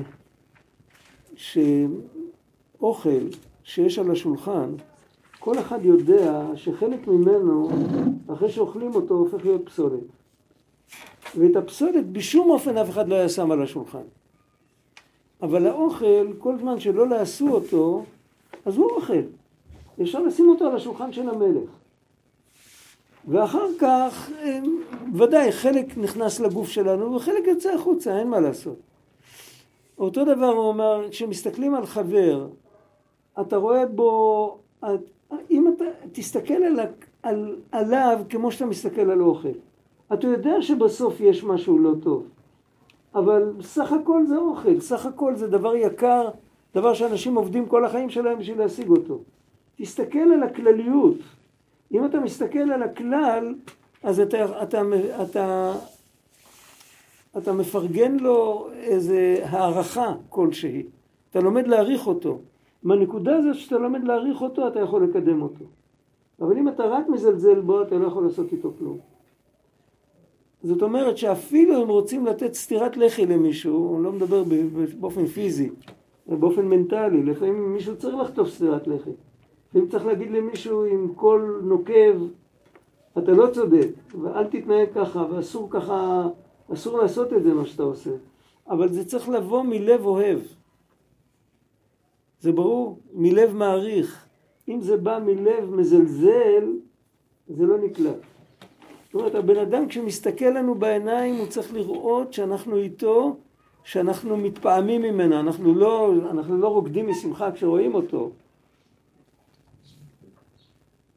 [2.81, 3.24] שאוכל
[3.62, 4.70] שיש על השולחן,
[5.38, 7.70] כל אחד יודע שחלק ממנו,
[8.33, 10.00] אחרי שאוכלים אותו, הופך להיות פסולת.
[11.38, 14.03] ואת הפסולת בשום אופן אף אחד לא היה שם על השולחן.
[15.42, 18.05] אבל האוכל, כל זמן שלא לעשו אותו,
[18.64, 19.22] אז הוא אוכל.
[20.03, 21.70] אפשר לשים אותו על השולחן של המלך.
[23.28, 24.30] ואחר כך,
[25.14, 28.76] ודאי, חלק נכנס לגוף שלנו וחלק יוצא החוצה, אין מה לעשות.
[29.98, 32.48] אותו דבר הוא אומר, כשמסתכלים על חבר,
[33.40, 34.58] אתה רואה בו,
[35.50, 36.80] אם אתה תסתכל על,
[37.22, 39.48] על, עליו כמו שאתה מסתכל על אוכל,
[40.12, 42.26] אתה יודע שבסוף יש משהו לא טוב,
[43.14, 46.28] אבל סך הכל זה אוכל, סך הכל זה דבר יקר,
[46.74, 49.18] דבר שאנשים עובדים כל החיים שלהם בשביל להשיג אותו.
[49.76, 51.16] תסתכל על הכלליות.
[51.94, 53.54] אם אתה מסתכל על הכלל,
[54.02, 54.83] אז אתה, אתה,
[55.22, 55.72] אתה,
[57.38, 60.83] אתה מפרגן לו איזה הערכה כלשהי.
[61.30, 62.38] אתה לומד להעריך אותו.
[62.83, 65.64] מהנקודה הזאת שאתה לומד להעריך אותו, אתה יכול לקדם אותו.
[66.40, 68.98] אבל אם אתה רק מזלזל בו, אתה לא יכול לעשות איתו כלום.
[70.62, 74.44] זאת אומרת שאפילו אם רוצים לתת סטירת לחי למישהו, הוא לא מדבר
[75.00, 75.70] באופן פיזי,
[76.28, 79.11] אלא באופן מנטלי, לפעמים מישהו צריך לחטוף סטירת לחי.
[79.74, 82.22] לפעמים צריך להגיד למישהו עם קול נוקב,
[83.18, 83.88] אתה לא צודק,
[84.22, 86.28] ואל תתנהג ככה, ואסור ככה,
[86.72, 88.10] אסור לעשות את זה מה שאתה עושה.
[88.68, 90.38] אבל זה צריך לבוא מלב אוהב.
[92.40, 94.26] זה ברור, מלב מעריך.
[94.68, 96.72] אם זה בא מלב מזלזל,
[97.48, 98.16] זה לא נקלט.
[99.04, 103.37] זאת אומרת, הבן אדם כשמסתכל לנו בעיניים, הוא צריך לראות שאנחנו איתו,
[103.84, 108.30] שאנחנו מתפעמים ממנו, אנחנו לא, אנחנו לא רוקדים משמחה כשרואים אותו.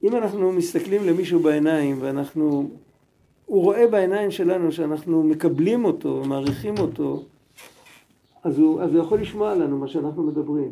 [0.07, 2.69] אם אנחנו מסתכלים למישהו בעיניים ואנחנו,
[3.45, 7.23] הוא רואה בעיניים שלנו שאנחנו מקבלים אותו, מעריכים אותו,
[8.43, 10.71] אז הוא, אז הוא יכול לשמוע לנו מה שאנחנו מדברים.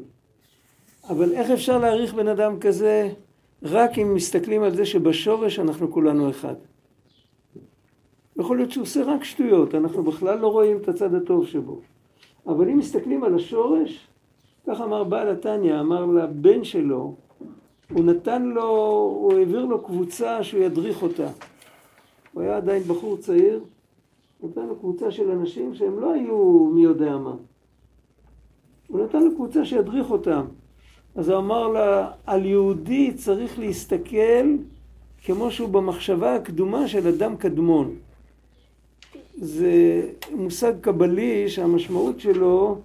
[1.10, 3.10] אבל איך אפשר להעריך בן אדם כזה
[3.64, 6.56] רק אם מסתכלים על זה שבשורש אנחנו כולנו אחד.
[8.40, 11.80] יכול להיות שהוא עושה רק שטויות, אנחנו בכלל לא רואים את הצד הטוב שבו.
[12.48, 14.08] אבל אם מסתכלים על השורש,
[14.68, 17.16] כך אמר בעל התניא, אמר לבן שלו,
[17.94, 18.68] הוא נתן לו,
[19.22, 21.28] הוא העביר לו קבוצה שהוא ידריך אותה.
[22.34, 23.64] הוא היה עדיין בחור צעיר,
[24.44, 27.36] נתן לו קבוצה של אנשים שהם לא היו מי יודע מה.
[28.88, 30.46] הוא נתן לו קבוצה שידריך אותם.
[31.16, 34.48] אז הוא אמר לה, על יהודי צריך להסתכל
[35.26, 37.96] כמו שהוא במחשבה הקדומה של אדם קדמון.
[39.38, 42.82] זה מושג קבלי שהמשמעות שלו,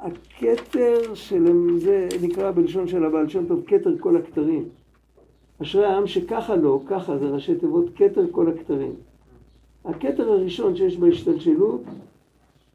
[0.00, 1.44] הכתר של,
[1.78, 4.68] זה נקרא בלשון של הבעל שם טוב, כתר כל הכתרים.
[5.62, 8.92] אשרי העם שככה לו, ככה זה ראשי תיבות כתר כל הכתרים.
[9.84, 11.82] הכתר הראשון שיש בהשתלשלות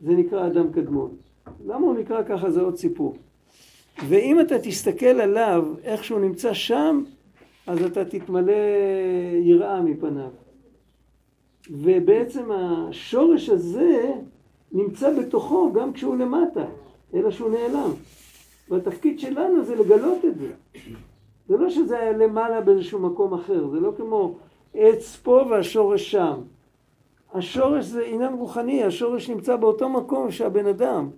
[0.01, 1.12] זה נקרא אדם קדמון.
[1.65, 3.15] למה הוא נקרא ככה זה עוד סיפור.
[4.07, 7.03] ואם אתה תסתכל עליו, איך שהוא נמצא שם,
[7.67, 8.53] אז אתה תתמלא
[9.41, 10.29] יראה מפניו.
[11.69, 14.13] ובעצם השורש הזה
[14.71, 16.65] נמצא בתוכו גם כשהוא למטה,
[17.13, 17.91] אלא שהוא נעלם.
[18.69, 20.52] והתפקיד שלנו זה לגלות את זה.
[21.47, 24.36] זה לא שזה היה למעלה באיזשהו מקום אחר, זה לא כמו
[24.74, 26.34] עץ פה והשורש שם.
[27.34, 31.10] השורש זה עניין רוחני, השורש נמצא באותו מקום שהבן אדם.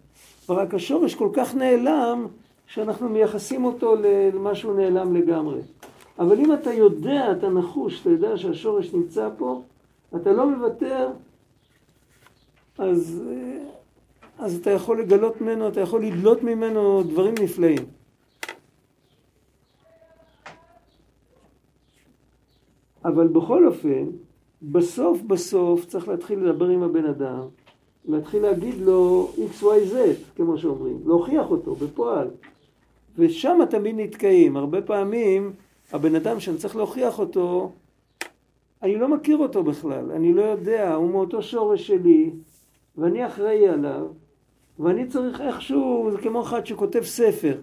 [0.50, 2.28] ורק השורש כל כך נעלם,
[2.68, 5.60] שאנחנו מייחסים אותו למשהו נעלם לגמרי.
[6.20, 9.62] אבל אם אתה יודע, אתה נחוש, אתה יודע שהשורש נמצא פה,
[10.16, 11.08] אתה לא מוותר,
[12.78, 13.24] אז,
[14.38, 17.86] אז אתה יכול לגלות ממנו, אתה יכול לדלות ממנו דברים נפלאים.
[23.06, 24.06] אבל בכל אופן,
[24.62, 27.42] בסוף בסוף צריך להתחיל לדבר עם הבן אדם,
[28.06, 29.96] להתחיל להגיד לו XYZ,
[30.36, 32.28] כמו שאומרים, להוכיח אותו בפועל.
[33.18, 34.58] ושם תמיד נתקעים.
[34.58, 35.54] הרבה פעמים
[35.92, 37.72] הבן אדם שאני צריך להוכיח אותו,
[38.84, 42.32] אני לא מכיר אותו בכלל, אני לא יודע, הוא מאותו שורש שלי,
[42.98, 44.08] ואני אחראי עליו,
[44.80, 47.58] ואני צריך איכשהו, זה כמו אחד שכותב ספר.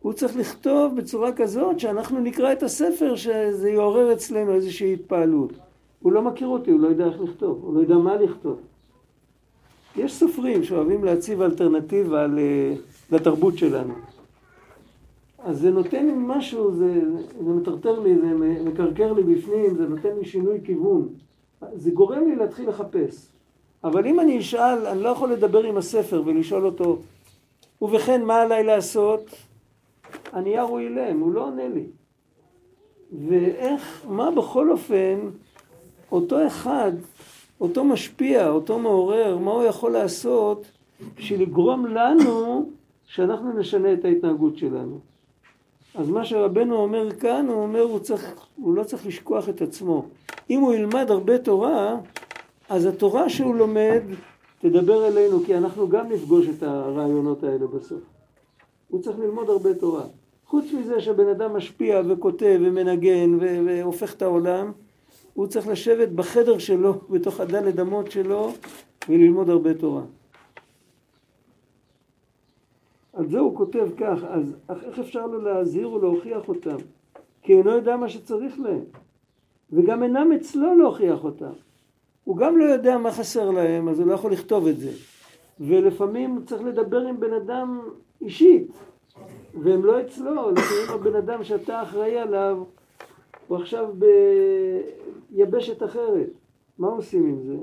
[0.00, 5.52] הוא צריך לכתוב בצורה כזאת שאנחנו נקרא את הספר, שזה יעורר אצלנו איזושהי התפעלות.
[6.00, 8.60] הוא לא מכיר אותי, הוא לא יודע איך לכתוב, הוא לא יודע מה לכתוב.
[9.96, 12.26] יש סופרים שאוהבים להציב אלטרנטיבה
[13.12, 13.94] לתרבות שלנו.
[15.38, 17.00] אז זה נותן לי משהו, זה,
[17.44, 21.08] זה מטרטר לי, זה מקרקר לי בפנים, זה נותן לי שינוי כיוון.
[21.74, 23.32] זה גורם לי להתחיל לחפש.
[23.84, 26.98] אבל אם אני אשאל, אני לא יכול לדבר עם הספר ולשאול אותו,
[27.82, 29.30] ובכן, מה עליי לעשות?
[30.32, 31.84] הנייר הוא אילם, הוא לא עונה לי.
[33.28, 35.18] ואיך, מה בכל אופן,
[36.12, 36.92] אותו אחד,
[37.60, 40.64] אותו משפיע, אותו מעורר, מה הוא יכול לעשות
[41.16, 42.70] בשביל לגרום לנו
[43.06, 44.98] שאנחנו נשנה את ההתנהגות שלנו.
[45.94, 50.04] אז מה שרבנו אומר כאן, הוא אומר, הוא, צריך, הוא לא צריך לשכוח את עצמו.
[50.50, 51.96] אם הוא ילמד הרבה תורה,
[52.70, 54.02] אז התורה שהוא לומד
[54.58, 58.02] תדבר אלינו, כי אנחנו גם נפגוש את הרעיונות האלה בסוף.
[58.88, 60.04] הוא צריך ללמוד הרבה תורה.
[60.46, 64.72] חוץ מזה שהבן אדם משפיע וכותב ומנגן והופך את העולם,
[65.34, 68.52] הוא צריך לשבת בחדר שלו, בתוך הדלת אמות שלו,
[69.08, 70.02] וללמוד הרבה תורה.
[73.12, 76.76] על זה הוא כותב כך, אז איך אפשר לו להזהיר ולהוכיח אותם?
[77.42, 78.84] כי אינו יודע מה שצריך להם,
[79.72, 81.52] וגם אינם אצלו להוכיח אותם.
[82.30, 84.90] הוא גם לא יודע מה חסר להם, אז הוא לא יכול לכתוב את זה.
[85.60, 87.80] ולפעמים צריך לדבר עם בן אדם
[88.20, 88.72] אישית,
[89.54, 92.62] והם לא אצלו, לפעמים הבן אדם שאתה אחראי עליו,
[93.48, 93.88] הוא עכשיו
[95.30, 96.30] ביבשת אחרת.
[96.78, 97.56] מה עושים עם זה?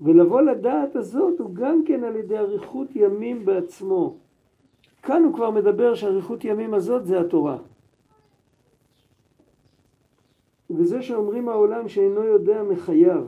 [0.00, 4.16] ולבוא לדעת הזאת הוא גם כן על ידי אריכות ימים בעצמו.
[5.02, 7.58] כאן הוא כבר מדבר שאריכות ימים הזאת זה התורה.
[10.76, 13.24] וזה שאומרים העולם שאינו יודע מחייו.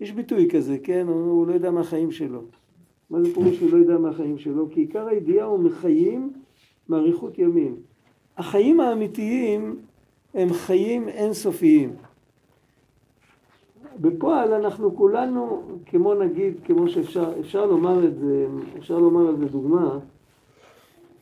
[0.00, 1.06] יש ביטוי כזה, כן?
[1.08, 2.42] הוא לא יודע מהחיים שלו.
[3.10, 4.70] מה זה פירוש שהוא לא יודע מהחיים שלו?
[4.70, 6.32] כי עיקר הידיעה הוא מחיים
[6.88, 7.76] מאריכות ימים.
[8.36, 9.76] החיים האמיתיים
[10.34, 11.90] הם חיים אינסופיים.
[14.00, 18.46] בפועל אנחנו כולנו, כמו נגיד, כמו שאפשר אפשר לומר את זה,
[18.78, 19.98] אפשר לומר על זה דוגמה,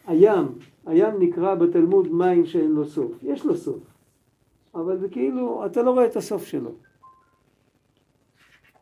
[0.06, 0.46] הים,
[0.86, 3.12] הים נקרא בתלמוד מים שאין לו סוף.
[3.22, 3.80] יש לו סוף,
[4.74, 6.70] אבל זה כאילו, אתה לא רואה את הסוף שלו.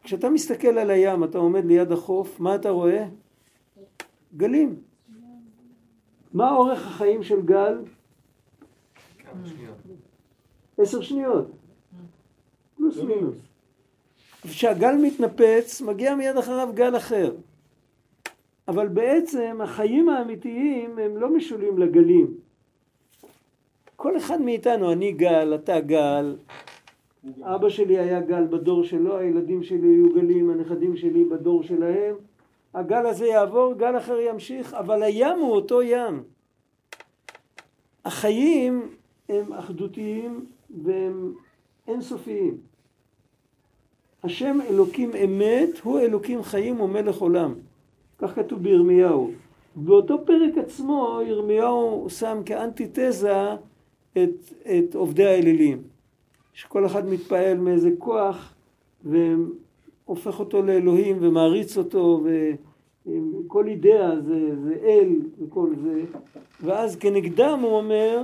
[0.02, 3.06] כשאתה מסתכל על הים, אתה עומד ליד החוף, מה אתה רואה?
[4.36, 4.76] גלים.
[6.32, 7.84] מה אורך החיים של גל?
[10.78, 11.50] עשר שניות.
[12.76, 13.36] פלוס מינוס.
[14.42, 17.36] כשהגל מתנפץ, מגיע מיד אחריו גל אחר.
[18.68, 22.34] אבל בעצם החיים האמיתיים הם לא משולים לגלים.
[24.02, 26.36] כל אחד מאיתנו, אני גל, אתה גל,
[27.42, 32.14] אבא שלי היה גל בדור שלו, הילדים שלי היו גלים, הנכדים שלי בדור שלהם.
[32.74, 36.22] הגל הזה יעבור, גל אחר ימשיך, אבל הים הוא אותו ים.
[38.04, 38.82] החיים
[39.28, 40.46] הם אחדותיים
[40.82, 41.34] והם
[41.88, 42.56] אינסופיים.
[44.22, 47.54] השם אלוקים אמת הוא אלוקים חיים ומלך עולם.
[48.18, 49.30] כך כתוב בירמיהו.
[49.76, 53.34] באותו פרק עצמו ירמיהו שם כאנטיתזה
[54.12, 55.82] את, את עובדי האלילים.
[56.52, 58.54] שכל אחד מתפעל מאיזה כוח
[59.04, 62.24] והופך אותו לאלוהים ומעריץ אותו
[63.06, 66.02] וכל אידאה זה, זה אל וכל זה
[66.60, 68.22] ואז כנגדם הוא אומר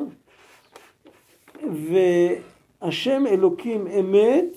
[2.80, 4.56] והשם אלוקים אמת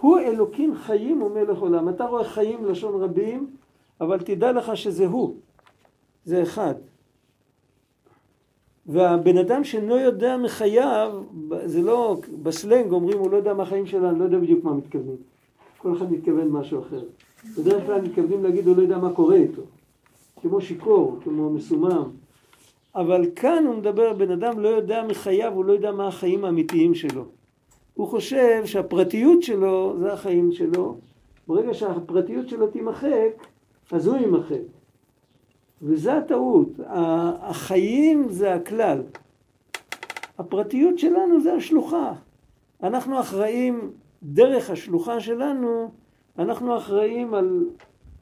[0.00, 1.88] הוא אלוקים חיים ומלך עולם.
[1.88, 3.50] אתה רואה חיים לשון רבים
[4.00, 5.34] אבל תדע לך שזה הוא,
[6.24, 6.74] זה אחד.
[8.86, 11.22] והבן אדם שאינו יודע מחייו,
[11.64, 15.16] זה לא, בסלנג אומרים הוא לא יודע מה החיים שלנו, לא יודע בדיוק מה מתכוונים.
[15.78, 17.02] כל אחד מתכוון משהו אחר.
[17.58, 19.62] בדרך כלל מתכוונים להגיד הוא לא יודע מה קורה איתו.
[20.40, 22.10] כמו שיכור, כמו מסומם.
[22.94, 26.94] אבל כאן הוא מדבר, בן אדם לא יודע מחייו, הוא לא יודע מה החיים האמיתיים
[26.94, 27.24] שלו.
[27.94, 30.96] הוא חושב שהפרטיות שלו זה החיים שלו.
[31.48, 33.46] ברגע שהפרטיות שלו תימחק,
[33.92, 34.79] אז הוא יימחק.
[35.82, 36.68] וזה הטעות.
[37.40, 39.02] החיים זה הכלל.
[40.38, 42.12] הפרטיות שלנו זה השלוחה.
[42.82, 43.90] אנחנו אחראים,
[44.22, 45.90] דרך השלוחה שלנו,
[46.38, 47.66] אנחנו אחראים על,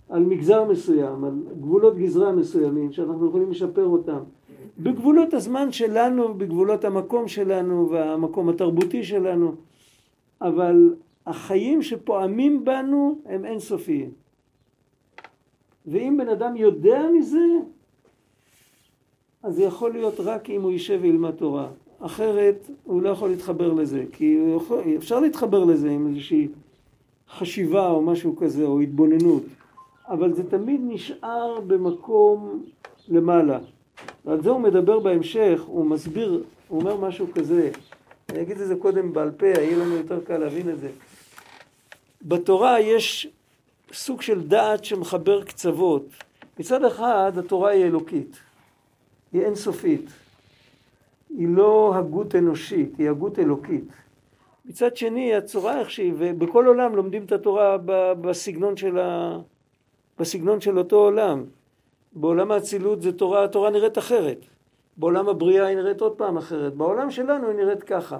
[0.08, 4.18] על מגזר מסוים, על גבולות גזרה מסוימים, שאנחנו יכולים לשפר אותם.
[4.78, 9.54] בגבולות הזמן שלנו, בגבולות המקום שלנו והמקום התרבותי שלנו,
[10.40, 10.94] אבל
[11.26, 14.27] החיים שפועמים בנו הם אינסופיים.
[15.90, 17.46] ואם בן אדם יודע מזה,
[19.42, 21.68] אז זה יכול להיות רק אם הוא יישב וילמד תורה.
[22.00, 26.48] אחרת הוא לא יכול להתחבר לזה, כי יכול, אפשר להתחבר לזה עם איזושהי
[27.30, 29.42] חשיבה או משהו כזה, או התבוננות,
[30.08, 32.62] אבל זה תמיד נשאר במקום
[33.08, 33.58] למעלה.
[34.24, 37.70] ועל זה הוא מדבר בהמשך, הוא מסביר, הוא אומר משהו כזה,
[38.28, 40.90] אני אגיד את זה קודם בעל פה, יהיה לנו יותר קל להבין את זה.
[42.22, 43.28] בתורה יש
[43.92, 46.04] סוג של דעת שמחבר קצוות.
[46.58, 48.36] מצד אחד התורה היא אלוקית,
[49.32, 50.10] היא אינסופית,
[51.30, 53.84] היא לא הגות אנושית, היא הגות אלוקית.
[54.64, 57.76] מצד שני הצורה איך שהיא, ובכל עולם לומדים את התורה
[58.20, 59.38] בסגנון של, ה...
[60.18, 61.44] בסגנון של אותו עולם.
[62.12, 64.38] בעולם האצילות זה תורה, התורה נראית אחרת.
[64.96, 66.74] בעולם הבריאה היא נראית עוד פעם אחרת.
[66.74, 68.18] בעולם שלנו היא נראית ככה.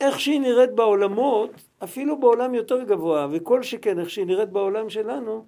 [0.00, 1.50] איך שהיא נראית בעולמות,
[1.84, 5.44] אפילו בעולם יותר גבוה, וכל שכן איך שהיא נראית בעולם שלנו,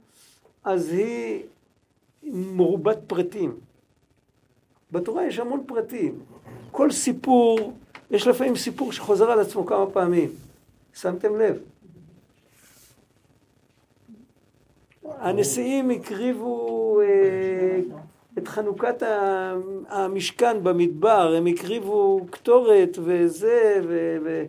[0.64, 1.42] אז היא
[2.22, 3.56] מרובת פרטים.
[4.92, 6.18] בתורה יש המון פרטים.
[6.70, 7.72] כל סיפור,
[8.10, 10.28] יש לפעמים סיפור שחוזר על עצמו כמה פעמים.
[10.94, 11.58] שמתם לב?
[15.04, 17.80] הנשיאים הקריבו אה,
[18.38, 19.02] את חנוכת
[19.88, 24.44] המשכן במדבר, הם הקריבו קטורת וזה, ו, ו...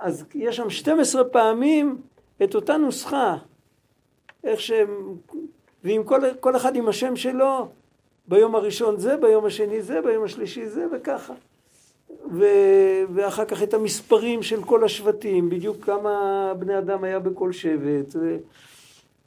[0.00, 1.98] אז יש שם 12 פעמים
[2.42, 3.36] את אותה נוסחה,
[4.44, 5.14] איך שהם,
[5.84, 7.68] ועם כל, כל אחד עם השם שלו,
[8.28, 11.34] ביום הראשון זה, ביום השני זה, ביום השלישי זה, וככה.
[12.32, 12.44] ו,
[13.14, 18.14] ואחר כך את המספרים של כל השבטים, בדיוק כמה בני אדם היה בכל שבט.
[18.14, 18.36] ו...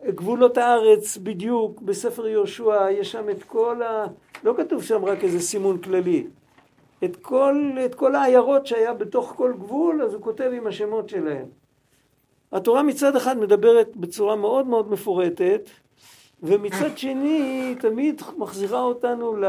[0.06, 4.06] גבולות הארץ בדיוק, בספר יהושע יש שם את כל ה...
[4.44, 6.28] לא כתוב שם רק איזה סימון כללי.
[7.06, 11.46] את כל, את כל העיירות שהיה בתוך כל גבול, אז הוא כותב עם השמות שלהם.
[12.52, 15.70] התורה מצד אחד מדברת בצורה מאוד מאוד מפורטת,
[16.44, 19.46] ומצד שני היא תמיד מחזירה אותנו ל...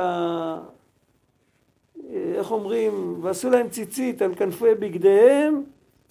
[2.13, 3.19] איך אומרים?
[3.23, 5.63] ועשו להם ציצית על כנפי בגדיהם,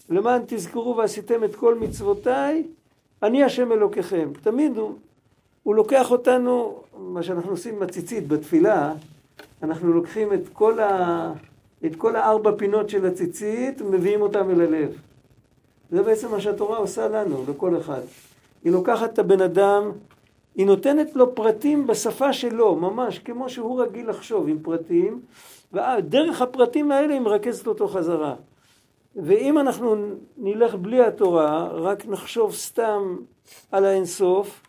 [0.09, 2.63] למען תזכרו ועשיתם את כל מצוותיי.
[3.23, 4.29] אני השם אלוקיכם.
[4.41, 4.93] תמיד הוא,
[5.63, 8.93] הוא לוקח אותנו, מה שאנחנו עושים עם הציצית בתפילה,
[9.63, 11.31] אנחנו לוקחים את כל, ה,
[11.85, 14.97] את כל הארבע פינות של הציצית, ומביאים אותם אל הלב.
[15.91, 18.01] זה בעצם מה שהתורה עושה לנו, לכל אחד.
[18.63, 19.91] היא לוקחת את הבן אדם,
[20.55, 25.21] היא נותנת לו פרטים בשפה שלו, ממש כמו שהוא רגיל לחשוב, עם פרטים,
[25.73, 28.35] ודרך הפרטים האלה היא מרכזת אותו חזרה.
[29.15, 29.95] ואם אנחנו
[30.37, 33.17] נלך בלי התורה, רק נחשוב סתם
[33.71, 34.61] על האינסוף,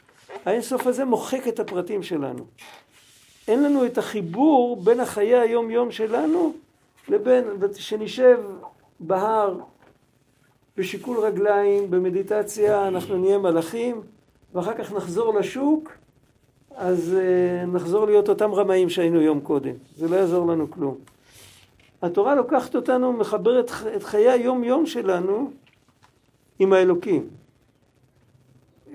[0.45, 2.45] האינסוף הזה מוחק את הפרטים שלנו.
[3.49, 6.53] אין לנו את החיבור בין החיי היום יום שלנו
[7.09, 7.45] לבין,
[7.77, 8.41] שנשב
[9.01, 9.59] בהר
[10.77, 14.01] בשיקול רגליים, במדיטציה, אנחנו נהיה מלאכים
[14.55, 15.93] ואחר כך נחזור לשוק,
[16.77, 19.75] אז uh, נחזור להיות אותם רמאים שהיינו יום קודם.
[19.97, 20.97] זה לא יעזור לנו כלום.
[22.03, 25.51] התורה לוקחת אותנו, מחברת את חיי היום יום שלנו
[26.59, 27.29] עם האלוקים.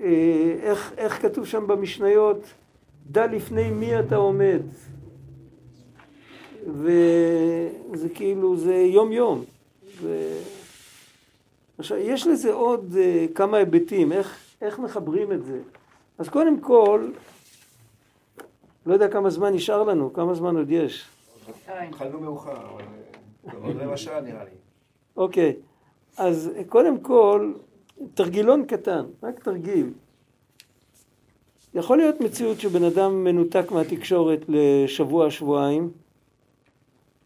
[0.02, 2.38] אה, איך, איך כתוב שם במשניות,
[3.10, 4.60] דע לפני מי אתה עומד.
[6.66, 9.44] וזה כאילו, זה יום יום.
[10.00, 10.32] ו...
[11.78, 15.60] עכשיו, יש לזה עוד uh, כמה היבטים, איך, איך מחברים את זה.
[16.18, 17.10] אז קודם כל,
[18.86, 21.08] לא יודע כמה זמן נשאר לנו, כמה זמן עוד יש.
[21.68, 22.82] התחלנו מאוחר, אבל
[23.62, 24.50] עוד רבע שעה נראה לי.
[25.16, 25.56] אוקיי,
[26.16, 27.52] אז קודם כל,
[28.14, 29.92] תרגילון קטן, רק תרגיל.
[31.74, 35.90] יכול להיות מציאות שבן אדם מנותק מהתקשורת לשבוע, שבועיים,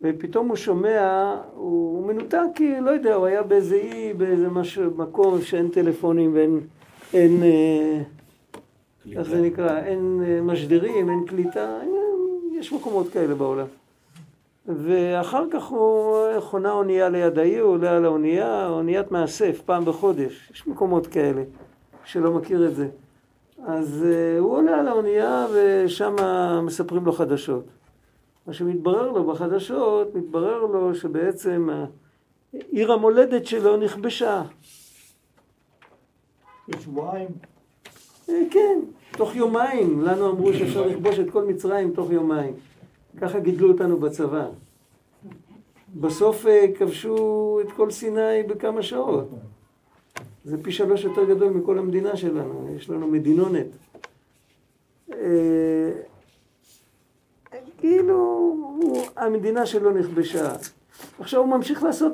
[0.03, 4.90] ופתאום הוא שומע, הוא, הוא מנותק כי, לא יודע, הוא היה באיזה אי, באיזה משהו,
[4.97, 6.61] מקום שאין טלפונים ואין,
[7.14, 8.03] אין, אה,
[9.12, 11.90] איך זה נקרא, אין אה, משדרים, אין קליטה, אין,
[12.59, 13.66] יש מקומות כאלה בעולם.
[14.66, 20.51] ואחר כך הוא חונה אונייה ליד העיר, הוא עולה על האונייה, אוניית מאסף, פעם בחודש,
[20.55, 21.42] יש מקומות כאלה,
[22.05, 22.88] שלא מכיר את זה.
[23.66, 26.16] אז uh, הוא עולה על האונייה ושם
[26.62, 27.64] מספרים לו חדשות.
[28.46, 31.68] מה שמתברר לו בחדשות, מתברר לו שבעצם
[32.52, 34.42] עיר המולדת שלו נכבשה.
[36.68, 37.28] בשבועיים?
[38.28, 40.00] אה, כן, תוך יומיים.
[40.02, 42.54] לנו אמרו שאפשר לכבוש את כל מצרים תוך יומיים.
[43.20, 44.46] ככה גידלו אותנו בצבא.
[45.94, 49.28] בסוף אה, כבשו את כל סיני בכמה שעות.
[50.45, 53.66] זה פי שלוש יותר גדול מכל המדינה שלנו, יש לנו מדינונת.
[55.12, 55.90] אה,
[57.78, 58.51] כאילו,
[59.16, 60.53] המדינה שלו נכבשה.
[61.20, 62.12] עכשיו הוא ממשיך לעשות,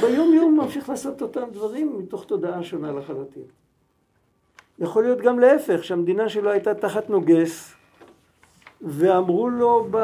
[0.00, 3.42] ביום יום הוא ממשיך לעשות אותם דברים מתוך תודעה שונה לחלוטין.
[4.78, 7.74] יכול להיות גם להפך, שהמדינה שלו הייתה תחת נוגס,
[8.82, 9.96] ואמרו לו, ב...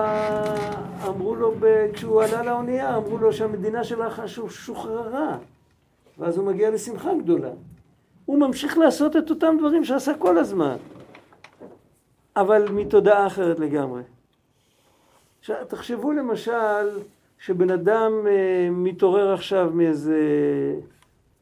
[1.09, 1.93] אמרו לו ב...
[1.93, 5.39] כשהוא עלה לאונייה, אמרו לו שהמדינה שלך שוחררה.
[6.21, 7.51] ואז הוא מגיע לשמחה גדולה.
[8.25, 10.77] הוא ממשיך לעשות את אותם דברים שעשה כל הזמן,
[12.37, 14.03] אבל מתודעה אחרת לגמרי.
[15.41, 16.89] עכשיו, תחשבו למשל
[17.39, 20.21] שבן אדם אה, מתעורר עכשיו מאיזה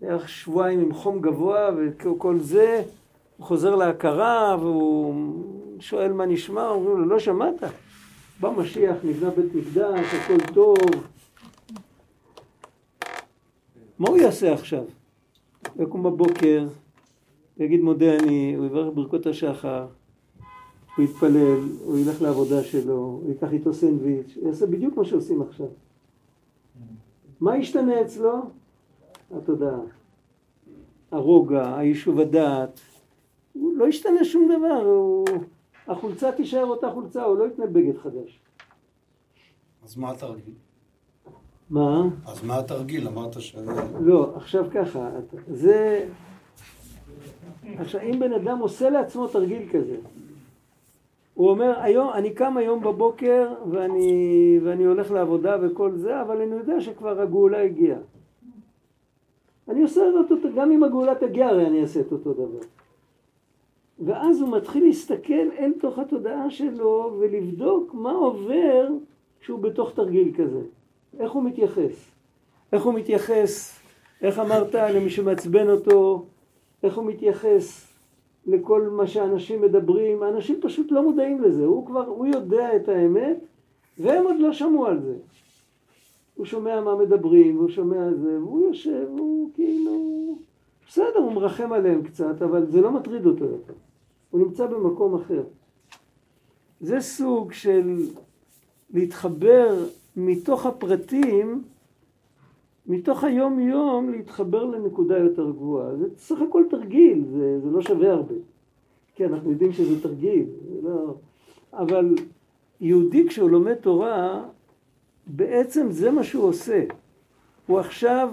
[0.01, 2.83] בערך שבועיים עם חום גבוה וכל זה,
[3.37, 5.15] הוא חוזר להכרה והוא
[5.81, 7.63] שואל מה נשמע, אומרים לו, לא שמעת?
[8.41, 10.77] בא משיח, נבנה בית מקדש, הכל טוב.
[13.99, 14.85] מה הוא יעשה עכשיו?
[15.75, 16.69] הוא יקום בבוקר,
[17.59, 19.87] יגיד מודה אני, הוא יברך ברכות השחר,
[20.97, 25.43] הוא יתפלל, הוא ילך לעבודה שלו, הוא ייקח איתו סנדוויץ', הוא יעשה בדיוק מה שעושים
[25.43, 25.67] עכשיו.
[27.41, 28.41] מה ישתנה אצלו?
[29.37, 29.81] התודעה,
[31.11, 32.81] הרוגע, היישוב הדעת.
[33.53, 35.25] הוא לא ישתנה שום דבר, הוא...
[35.87, 38.41] החולצה תישאר אותה חולצה, הוא לא יקנה בגד חדש.
[39.85, 40.55] אז מה התרגיל?
[41.71, 42.03] מה?
[42.27, 43.09] אז מה התרגיל?
[43.09, 43.57] אמרת ש...
[44.01, 45.11] לא, עכשיו ככה,
[45.49, 46.09] זה...
[47.79, 49.97] עכשיו, אם בן אדם עושה לעצמו תרגיל כזה,
[51.35, 56.55] הוא אומר, היום, אני קם היום בבוקר ואני, ואני הולך לעבודה וכל זה, אבל אני
[56.55, 57.99] יודע שכבר הגאולה הגיעה.
[59.69, 62.61] אני עושה אותו, גם אם הגאולה תגיע, הרי אני אעשה את אותו דבר.
[63.99, 68.89] ואז הוא מתחיל להסתכל אל תוך התודעה שלו ולבדוק מה עובר
[69.41, 70.61] כשהוא בתוך תרגיל כזה.
[71.21, 72.11] איך הוא מתייחס?
[72.73, 73.81] איך הוא מתייחס,
[74.23, 76.27] איך אמרת, למי שמעצבן אותו,
[76.83, 77.93] איך הוא מתייחס
[78.47, 83.37] לכל מה שאנשים מדברים, האנשים פשוט לא מודעים לזה, הוא כבר, הוא יודע את האמת
[83.99, 85.15] והם עוד לא שמעו על זה.
[86.35, 90.39] הוא שומע מה מדברים, והוא שומע זה, והוא יושב, הוא כאילו...
[90.89, 93.73] בסדר, הוא מרחם עליהם קצת, אבל זה לא מטריד אותו יותר.
[94.31, 95.43] הוא נמצא במקום אחר.
[96.81, 98.07] זה סוג של
[98.91, 99.85] להתחבר
[100.17, 101.63] מתוך הפרטים,
[102.87, 105.97] מתוך היום יום להתחבר לנקודה יותר גבוהה.
[105.97, 108.35] זה סך הכל תרגיל, זה, זה לא שווה הרבה.
[109.15, 110.47] כן, אנחנו יודעים שזה תרגיל,
[110.83, 111.15] לא...
[111.73, 112.15] אבל
[112.81, 114.45] יהודי כשהוא לומד תורה,
[115.27, 116.85] בעצם זה מה שהוא עושה.
[117.67, 118.31] הוא עכשיו,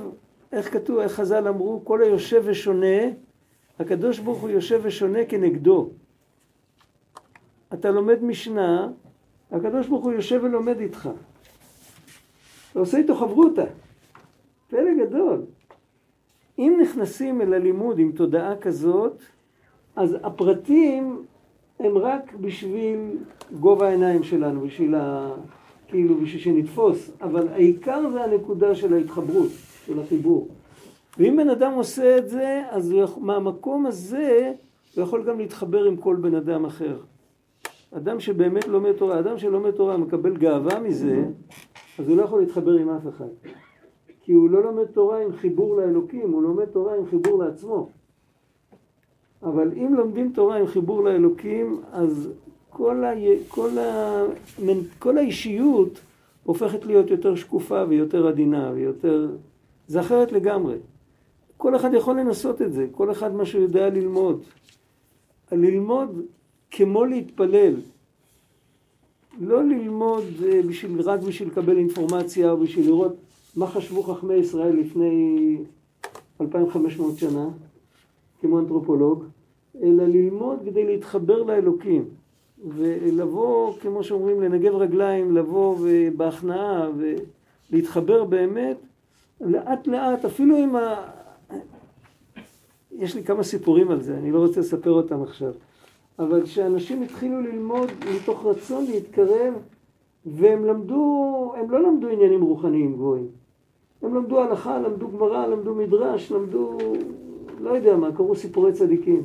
[0.52, 2.98] איך כתוב, איך חז"ל אמרו, כל היושב ושונה,
[3.80, 5.90] הקדוש ברוך הוא יושב ושונה כנגדו.
[7.74, 8.92] אתה לומד משנה,
[9.52, 11.10] הקדוש ברוך הוא יושב ולומד איתך.
[12.76, 13.64] אתה עושה איתו חברותה.
[14.70, 15.42] פלא גדול.
[16.60, 19.22] אם נכנסים אל הלימוד עם תודעה כזאת,
[19.96, 21.24] אז הפרטים
[21.80, 23.00] הם רק בשביל
[23.60, 25.32] גובה העיניים שלנו, בשביל ה...
[25.88, 29.50] כאילו בשביל שנתפוס, אבל העיקר זה הנקודה של ההתחברות,
[29.86, 30.48] של החיבור.
[31.18, 34.52] ואם בן אדם עושה את זה, אז הוא, מהמקום הזה
[34.96, 36.98] הוא יכול גם להתחבר עם כל בן אדם אחר.
[37.98, 41.26] אדם שבאמת לומד תורה, אדם שלומד תורה מקבל גאווה מזה,
[42.00, 43.30] אז הוא לא יכול להתחבר עם אף אחד.
[44.22, 47.90] כי הוא לא לומד תורה עם חיבור לאלוקים, הוא לומד תורה עם חיבור לעצמו.
[49.44, 52.30] אבל אם לומדים תורה עם חיבור לאלוקים, אז
[52.70, 53.14] כל, ה...
[53.48, 54.24] כל, ה...
[55.00, 56.00] כל האישיות
[56.44, 59.30] הופכת להיות יותר שקופה ויותר עדינה ויותר...
[59.88, 60.76] זה אחרת לגמרי.
[61.58, 64.44] כל אחד יכול לנסות את זה, כל אחד מה שהוא יודע ללמוד.
[65.52, 66.22] ללמוד
[66.72, 67.76] כמו להתפלל.
[69.40, 73.16] לא ללמוד אה, בשביל, רק בשביל לקבל אינפורמציה או בשביל לראות
[73.56, 75.58] מה חשבו חכמי ישראל לפני
[76.42, 77.50] 2500 שנה,
[78.42, 79.24] כמו אנתרופולוג,
[79.84, 82.06] אלא ללמוד כדי להתחבר לאלוקים.
[82.68, 85.78] ולבוא, כמו שאומרים, לנגב רגליים, לבוא
[86.18, 86.90] בהכנעה
[87.72, 88.78] ולהתחבר באמת,
[89.42, 90.96] לאט לאט, אפילו עם ה...
[92.92, 95.52] יש לי כמה סיפורים על זה, אני לא רוצה לספר אותם עכשיו.
[96.20, 99.54] אבל שאנשים התחילו ללמוד מתוך רצון להתקרב,
[100.26, 103.28] והם למדו, הם לא למדו עניינים רוחניים גבוהים.
[104.02, 106.78] הם למדו הלכה, למדו גמרא, למדו מדרש, למדו,
[107.60, 109.24] לא יודע מה, קראו סיפורי צדיקים.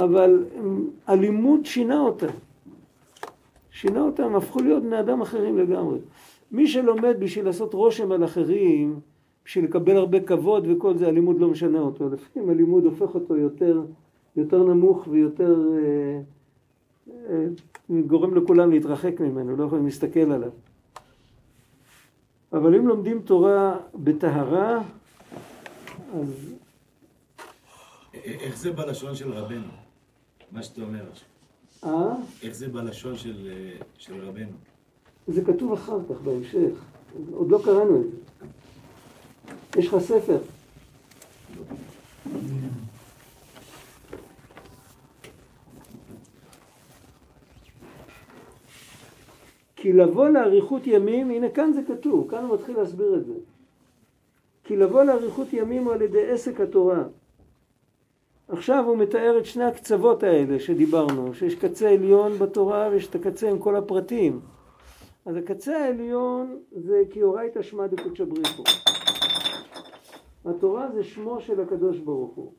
[0.00, 0.44] אבל
[1.06, 2.26] הלימוד שינה אותם.
[3.70, 5.98] שינה אותם, הפכו להיות בני אדם אחרים לגמרי.
[6.52, 9.00] מי שלומד בשביל לעשות רושם על אחרים,
[9.44, 12.08] בשביל לקבל הרבה כבוד וכל זה, הלימוד לא משנה אותו.
[12.08, 13.82] לפעמים הלימוד הופך אותו יותר,
[14.38, 15.56] יותר נמוך ויותר...
[15.78, 16.20] אה,
[17.30, 17.46] אה,
[18.06, 20.50] גורם לכולם להתרחק ממנו, לא יכולים להסתכל עליו.
[22.52, 24.82] אבל אם לומדים תורה בטהרה,
[26.14, 26.54] אז...
[28.24, 29.66] איך זה בלשון של רבנו?
[30.52, 31.28] מה שאתה אומר עכשיו.
[31.84, 32.14] אה?
[32.42, 34.52] איך זה בלשון של, אה, של רבנו?
[35.28, 36.84] זה כתוב אחר כך, בהמשך.
[37.32, 38.46] עוד לא קראנו את זה.
[39.80, 40.38] יש לך ספר.
[49.88, 53.34] כי לבוא לאריכות ימים, הנה כאן זה כתוב, כאן הוא מתחיל להסביר את זה.
[54.64, 57.04] כי לבוא לאריכות ימים הוא על ידי עסק התורה.
[58.48, 63.50] עכשיו הוא מתאר את שני הקצוות האלה שדיברנו, שיש קצה עליון בתורה ויש את הקצה
[63.50, 64.40] עם כל הפרטים.
[65.26, 68.62] אז הקצה העליון זה כי אורייתא שמע דקודשא בריחו.
[70.44, 72.52] התורה זה שמו של הקדוש ברוך הוא.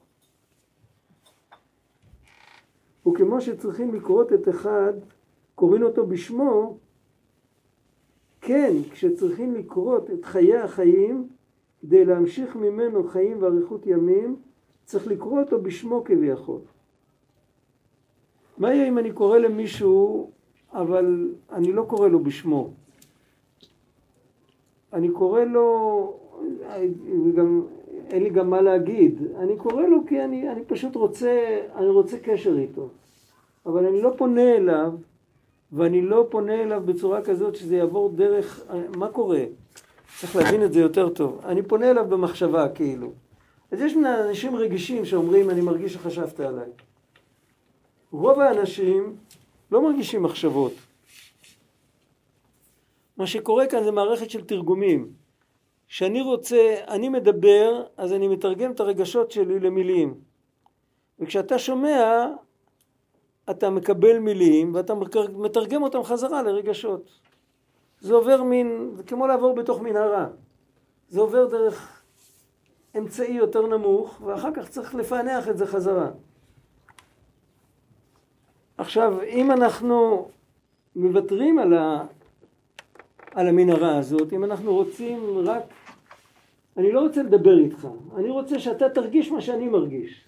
[3.07, 4.93] וכמו שצריכים לקרות את אחד,
[5.55, 6.77] קוראים אותו בשמו,
[8.41, 11.27] כן, כשצריכים לקרות את חיי החיים,
[11.81, 14.35] כדי להמשיך ממנו חיים ואריכות ימים,
[14.85, 16.59] צריך לקרוא אותו בשמו כביכול.
[18.57, 20.29] מה יהיה אם אני קורא למישהו,
[20.73, 22.73] אבל אני לא קורא לו בשמו?
[24.93, 26.19] אני קורא לו,
[27.25, 27.61] וגם
[28.09, 32.17] אין לי גם מה להגיד, אני קורא לו כי אני, אני פשוט רוצה, אני רוצה
[32.19, 32.89] קשר איתו,
[33.65, 34.93] אבל אני לא פונה אליו,
[35.71, 38.63] ואני לא פונה אליו בצורה כזאת שזה יעבור דרך,
[38.95, 39.43] מה קורה?
[40.19, 41.41] צריך להבין את זה יותר טוב.
[41.45, 43.11] אני פונה אליו במחשבה כאילו.
[43.71, 43.93] אז יש
[44.27, 46.69] אנשים רגישים שאומרים, אני מרגיש שחשבת עליי.
[48.11, 49.15] רוב האנשים
[49.71, 50.73] לא מרגישים מחשבות.
[53.17, 55.11] מה שקורה כאן זה מערכת של תרגומים.
[55.87, 60.13] כשאני רוצה, אני מדבר, אז אני מתרגם את הרגשות שלי למילים.
[61.19, 62.27] וכשאתה שומע,
[63.51, 64.93] אתה מקבל מילים ואתה
[65.37, 67.09] מתרגם אותם חזרה לרגשות.
[68.01, 70.27] זה עובר מין, זה כמו לעבור בתוך מנהרה.
[71.09, 72.03] זה עובר דרך
[72.97, 76.09] אמצעי יותר נמוך, ואחר כך צריך לפענח את זה חזרה.
[78.77, 80.27] עכשיו, אם אנחנו
[80.95, 82.05] מוותרים על, ה...
[83.31, 85.63] על המנהרה הזאת, אם אנחנו רוצים רק...
[86.77, 90.25] אני לא רוצה לדבר איתך, אני רוצה שאתה תרגיש מה שאני מרגיש.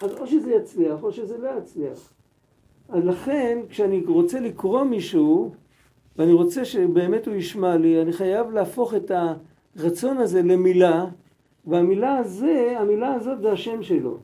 [0.00, 2.12] אז או שזה יצליח או שזה לא יצליח.
[2.92, 5.50] אז לכן, כשאני רוצה לקרוא מישהו,
[6.16, 9.10] ואני רוצה שבאמת הוא ישמע לי, אני חייב להפוך את
[9.76, 11.04] הרצון הזה למילה,
[11.66, 14.16] והמילה הזה, המילה הזאת זה השם שלו.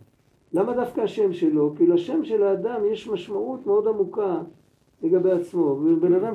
[0.52, 1.74] למה דווקא השם שלו?
[1.78, 4.36] כי לשם של האדם יש משמעות מאוד עמוקה
[5.02, 5.60] לגבי עצמו.
[5.60, 6.32] ובן אדם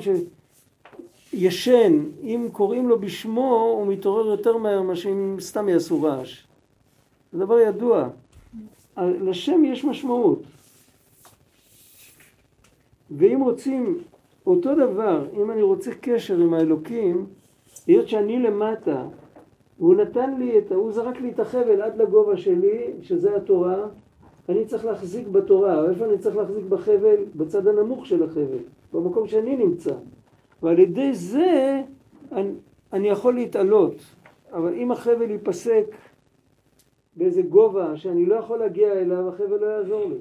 [1.34, 6.44] ישן, אם קוראים לו בשמו, הוא מתעורר יותר מהר מאשר אם סתם יעשו רעש.
[7.34, 8.10] זה דבר ידוע.
[8.98, 10.44] לשם יש משמעות.
[13.18, 13.98] ואם רוצים
[14.46, 17.26] אותו דבר, אם אני רוצה קשר עם האלוקים,
[17.88, 19.06] היות שאני למטה,
[19.80, 23.86] והוא נתן לי את, הוא זרק לי את החבל עד לגובה שלי, שזה התורה,
[24.50, 25.90] אני צריך להחזיק בתורה.
[25.90, 27.16] איפה אני צריך להחזיק בחבל?
[27.36, 29.94] בצד הנמוך של החבל, במקום שאני נמצא.
[30.64, 31.82] ועל ידי זה
[32.32, 32.52] אני,
[32.94, 33.96] אני יכול להתעלות.
[34.52, 35.96] אבל אם החבל ייפסק
[37.16, 40.18] באיזה גובה שאני לא יכול להגיע אליו, החבל לא יעזור לי.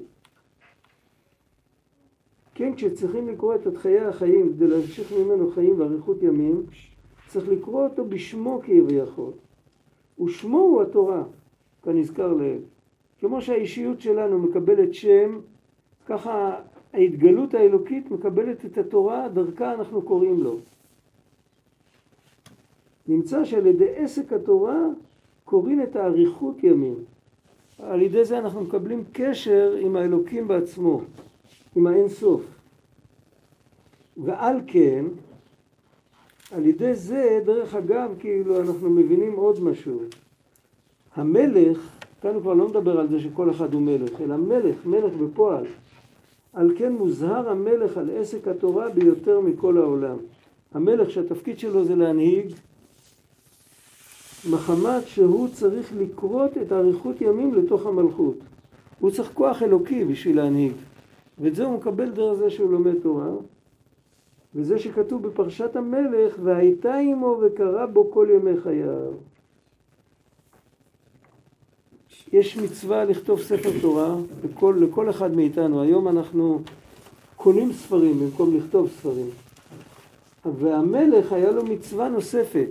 [2.55, 6.63] כן, כשצריכים לקרוא את חיי החיים כדי להמשיך ממנו חיים ואריכות ימים,
[7.27, 9.31] צריך לקרוא אותו בשמו כביכול.
[10.23, 11.23] ושמו הוא התורה,
[11.83, 12.61] כנזכר לעיל.
[13.19, 15.39] כמו שהאישיות שלנו מקבלת שם,
[16.05, 16.59] ככה
[16.93, 20.57] ההתגלות האלוקית מקבלת את התורה, דרכה אנחנו קוראים לו.
[23.07, 24.79] נמצא שעל ידי עסק התורה
[25.45, 26.95] קוראים את האריכות ימים.
[27.79, 31.01] על ידי זה אנחנו מקבלים קשר עם האלוקים בעצמו,
[31.75, 32.41] עם האין סוף.
[34.17, 35.05] ועל כן,
[36.51, 40.01] על ידי זה, דרך אגב, כאילו אנחנו מבינים עוד משהו.
[41.15, 41.89] המלך,
[42.21, 45.65] כאן הוא כבר לא מדבר על זה שכל אחד הוא מלך, אלא מלך, מלך בפועל.
[46.53, 50.17] על כן מוזהר המלך על עסק התורה ביותר מכל העולם.
[50.73, 52.53] המלך שהתפקיד שלו זה להנהיג,
[54.49, 58.37] מחמת שהוא צריך לכרות את אריכות ימים לתוך המלכות.
[58.99, 60.73] הוא צריך כוח אלוקי בשביל להנהיג.
[61.39, 63.31] ואת זה הוא מקבל דרך זה שהוא לומד תורה.
[64.55, 69.11] וזה שכתוב בפרשת המלך, והייתה עמו וקרא בו כל ימי חייו.
[72.33, 75.81] יש מצווה לכתוב ספר תורה לכל, לכל אחד מאיתנו.
[75.81, 76.61] היום אנחנו
[77.35, 79.29] קונים ספרים במקום לכתוב ספרים.
[80.45, 82.69] והמלך היה לו מצווה נוספת,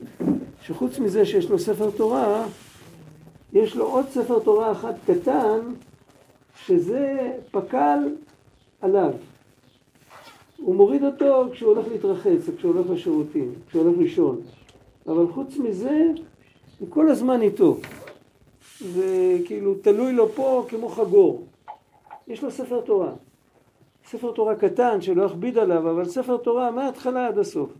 [0.62, 2.46] שחוץ מזה שיש לו ספר תורה,
[3.52, 5.60] יש לו עוד ספר תורה אחד קטן,
[6.66, 7.98] שזה פק"ל
[8.82, 9.12] עליו.
[10.56, 14.40] הוא מוריד אותו כשהוא הולך להתרחץ, או כשהוא הולך לשירותים, כשהוא הולך לישון.
[15.06, 16.10] אבל חוץ מזה,
[16.78, 17.76] הוא כל הזמן איתו.
[18.92, 21.46] וכאילו תלוי לו פה כמו חגור.
[22.28, 23.12] יש לו ספר תורה.
[24.06, 27.70] ספר תורה קטן שלא יכביד עליו, אבל ספר תורה מההתחלה עד הסוף.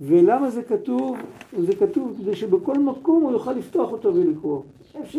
[0.00, 1.18] ולמה זה כתוב?
[1.58, 4.62] זה כתוב כדי שבכל מקום הוא יוכל לפתוח אותו ולקרוא.
[5.04, 5.16] ש...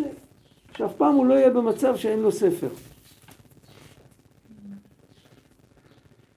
[0.76, 2.68] שאף פעם הוא לא יהיה במצב שאין לו ספר.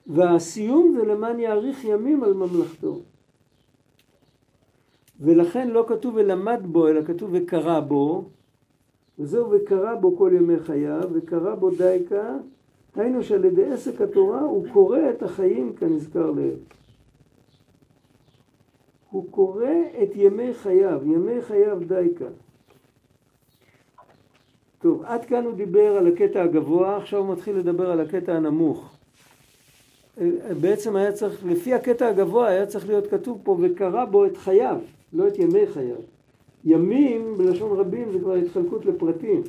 [0.07, 2.99] והסיום זה למען יאריך ימים על ממלכתו.
[5.19, 8.29] ולכן לא כתוב ולמד בו, אלא כתוב וקרא בו,
[9.19, 12.37] וזהו וקרא בו כל ימי חייו, וקרא בו דייקה,
[12.95, 16.59] היינו שעל ידי עסק התורה הוא קורא את החיים כנזכר לעיל.
[19.09, 19.69] הוא קורא
[20.03, 22.25] את ימי חייו, ימי חייו דייקה.
[24.79, 28.94] טוב, עד כאן הוא דיבר על הקטע הגבוה, עכשיו הוא מתחיל לדבר על הקטע הנמוך.
[30.61, 34.77] בעצם היה צריך, לפי הקטע הגבוה היה צריך להיות כתוב פה וקרא בו את חייו,
[35.13, 35.95] לא את ימי חייו.
[36.65, 39.41] ימים בלשון רבים זה כבר התחלקות לפרטים.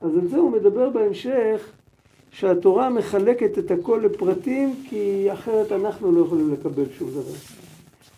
[0.00, 1.72] אז על זה הוא מדבר בהמשך
[2.30, 7.36] שהתורה מחלקת את הכל לפרטים כי אחרת אנחנו לא יכולים לקבל שום דבר.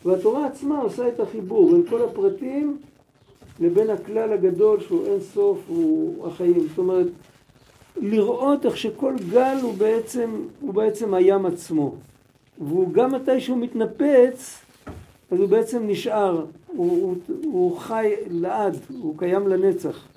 [0.05, 2.77] והתורה עצמה עושה את החיבור בין כל הפרטים
[3.61, 6.67] לבין הכלל הגדול שהוא אין סוף, הוא החיים.
[6.69, 7.07] זאת אומרת,
[7.97, 10.31] לראות איך שכל גל הוא בעצם,
[10.61, 11.95] הוא בעצם הים עצמו.
[12.59, 14.63] והוא גם מתי שהוא מתנפץ,
[15.31, 20.09] אז הוא בעצם נשאר, הוא, הוא, הוא חי לעד, הוא קיים לנצח.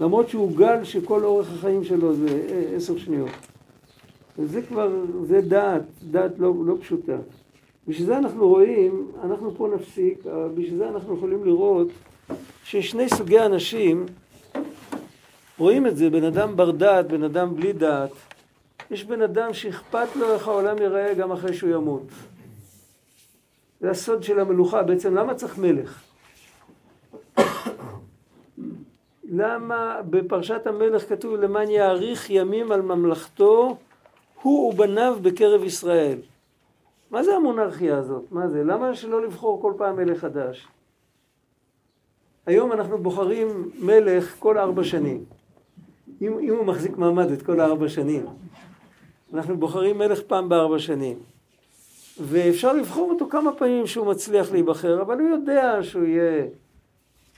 [0.00, 2.46] למרות שהוא גל שכל אורך החיים שלו זה
[2.76, 3.30] עשר שניות.
[4.38, 4.90] וזה כבר,
[5.22, 7.16] זה דעת, דעת לא, לא פשוטה.
[7.88, 10.18] בשביל זה אנחנו רואים, אנחנו פה נפסיק,
[10.54, 11.88] בשביל זה אנחנו יכולים לראות
[12.64, 14.06] שיש שני סוגי אנשים,
[15.60, 18.10] רואים את זה, בן אדם בר דעת, בן אדם בלי דעת.
[18.90, 22.02] יש בן אדם שאכפת לו איך העולם ייראה גם אחרי שהוא ימות.
[23.80, 24.82] זה הסוד של המלוכה.
[24.82, 26.02] בעצם למה צריך מלך?
[29.24, 33.76] למה בפרשת המלך כתוב למען יאריך ימים על ממלכתו
[34.42, 36.18] הוא ובניו בקרב ישראל?
[37.10, 38.24] מה זה המונרכיה הזאת?
[38.30, 38.64] מה זה?
[38.64, 40.68] למה שלא לבחור כל פעם מלך חדש?
[42.46, 45.39] היום אנחנו בוחרים מלך כל ארבע שנים.
[46.20, 48.26] אם, אם הוא מחזיק מעמד את כל הארבע שנים.
[49.34, 51.18] אנחנו בוחרים מלך פעם בארבע שנים.
[52.20, 56.46] ואפשר לבחור אותו כמה פעמים שהוא מצליח להיבחר, אבל הוא יודע שהוא יהיה,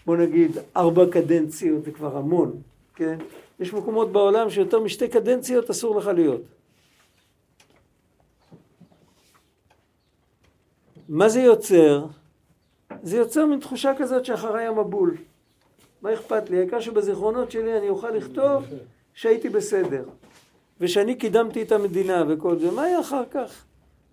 [0.07, 2.53] בוא נגיד, ארבע קדנציות זה כבר המון,
[2.95, 3.19] כן?
[3.61, 6.41] יש מקומות בעולם שיותר משתי קדנציות אסור לך להיות.
[11.09, 12.07] מה זה יוצר?
[13.03, 15.17] זה יוצר מין תחושה כזאת שאחריי המבול.
[16.03, 16.59] מה אכפת לי?
[16.59, 18.65] העיקר שבזיכרונות שלי אני אוכל לכתוב
[19.15, 20.05] שהייתי בסדר.
[20.81, 22.71] ושאני קידמתי את המדינה וכל זה.
[22.71, 23.65] מה יהיה אחר כך?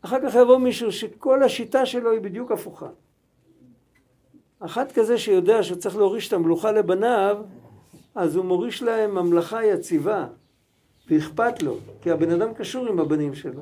[0.01, 2.87] אחר כך יבוא מישהו שכל השיטה שלו היא בדיוק הפוכה.
[4.59, 7.37] אחת כזה שיודע שצריך להוריש את המלוכה לבניו,
[8.15, 10.27] אז הוא מוריש להם ממלכה יציבה,
[11.09, 13.61] ואכפת לו, כי הבן אדם קשור עם הבנים שלו.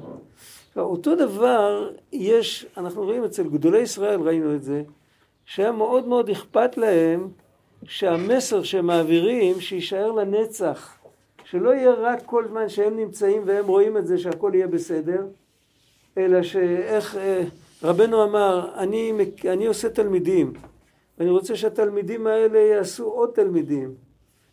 [0.78, 4.84] אותו דבר יש, אנחנו רואים אצל גדולי ישראל, ראינו את זה,
[5.46, 7.28] שהיה מאוד מאוד אכפת להם
[7.88, 10.98] שהמסר שהם מעבירים, שיישאר לנצח.
[11.44, 15.26] שלא יהיה רק כל זמן שהם נמצאים והם רואים את זה שהכל יהיה בסדר,
[16.18, 17.44] אלא שאיך אה,
[17.84, 19.14] רבנו אמר, אני,
[19.52, 20.54] אני עושה תלמידים,
[21.18, 23.94] ואני רוצה שהתלמידים האלה יעשו עוד תלמידים,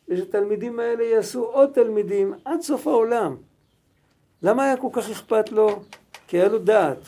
[0.08, 3.36] ושהתלמידים האלה יעשו עוד תלמידים עד סוף העולם.
[4.42, 5.80] למה היה כל כך אכפת לו?
[6.28, 6.98] כי היה לו דעת.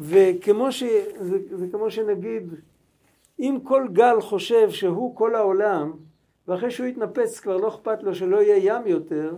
[0.00, 0.82] וכמו ש...
[1.20, 2.54] זה, זה כמו שנגיד,
[3.40, 5.92] אם כל גל חושב שהוא כל העולם,
[6.48, 9.34] ואחרי שהוא יתנפץ כבר לא אכפת לו שלא יהיה ים יותר,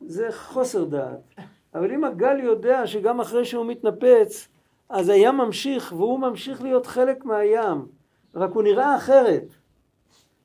[0.00, 1.34] זה חוסר דעת.
[1.74, 4.48] אבל אם הגל יודע שגם אחרי שהוא מתנפץ,
[4.88, 7.86] אז הים ממשיך, והוא ממשיך להיות חלק מהים,
[8.34, 9.44] רק הוא נראה אחרת.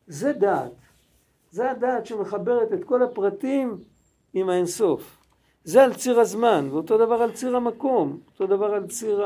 [0.08, 0.72] זה דעת.
[1.52, 3.78] זה הדעת שמחברת את כל הפרטים
[4.34, 5.18] עם האינסוף.
[5.64, 9.26] זה על ציר הזמן, ואותו דבר על ציר המקום, אותו דבר על ציר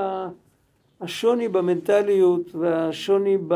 [1.01, 3.55] השוני במנטליות והשוני ב...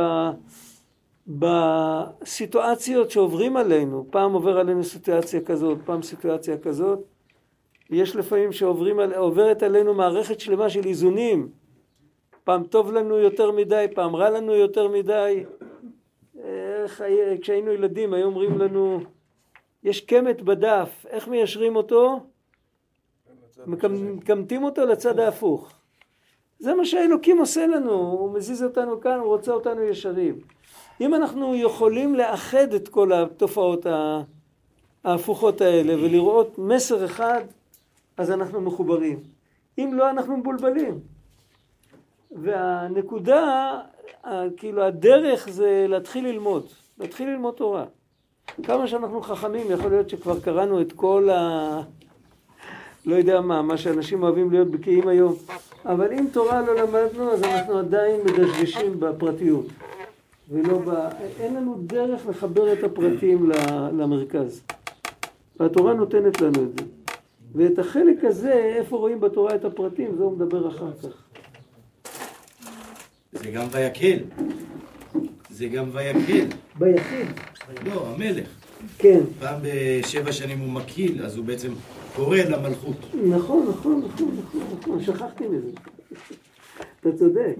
[1.27, 4.05] בסיטואציות שעוברים עלינו.
[4.09, 6.99] פעם עובר עלינו סיטואציה כזאת, פעם סיטואציה כזאת.
[7.89, 11.49] יש לפעמים שעוברת עלינו מערכת שלמה של איזונים.
[12.43, 15.43] פעם טוב לנו יותר מדי, פעם רע לנו יותר מדי.
[16.43, 17.03] איך,
[17.41, 18.99] כשהיינו ילדים היו אומרים לנו,
[19.83, 22.19] יש קמט בדף, איך מיישרים אותו?
[23.67, 25.73] מקמטים אותו לצד ההפוך.
[26.63, 30.35] זה מה שהאלוקים עושה לנו, הוא מזיז אותנו כאן, הוא רוצה אותנו ישרים.
[31.01, 33.85] אם אנחנו יכולים לאחד את כל התופעות
[35.03, 37.41] ההפוכות האלה ולראות מסר אחד,
[38.17, 39.19] אז אנחנו מחוברים.
[39.77, 40.99] אם לא, אנחנו מבולבלים.
[42.31, 43.79] והנקודה,
[44.57, 46.65] כאילו הדרך זה להתחיל ללמוד,
[46.99, 47.85] להתחיל ללמוד תורה.
[48.63, 51.81] כמה שאנחנו חכמים, יכול להיות שכבר קראנו את כל ה...
[53.05, 55.35] לא יודע מה, מה שאנשים אוהבים להיות בקיאים היום,
[55.85, 59.65] אבל אם תורה לא למדנו, אז אנחנו עדיין מדשדשים בפרטיות.
[60.51, 60.89] ולא ב...
[61.39, 63.51] אין לנו דרך לחבר את הפרטים
[63.97, 64.61] למרכז.
[65.59, 66.85] והתורה נותנת לנו את זה.
[67.55, 71.23] ואת החלק הזה, איפה רואים בתורה את הפרטים, זה הוא מדבר אחר כך.
[73.31, 74.17] זה גם ויקל.
[75.49, 76.45] זה גם ויקל.
[76.79, 77.27] ביחיד.
[77.85, 78.47] לא, המלך.
[78.97, 79.19] כן.
[79.39, 81.71] פעם בשבע שנים הוא מקיל, אז הוא בעצם
[82.15, 82.95] קורא למלכות.
[83.13, 85.67] נכון, נכון, נכון, נכון, נכון, שכחתי מזה.
[86.99, 87.55] אתה צודק.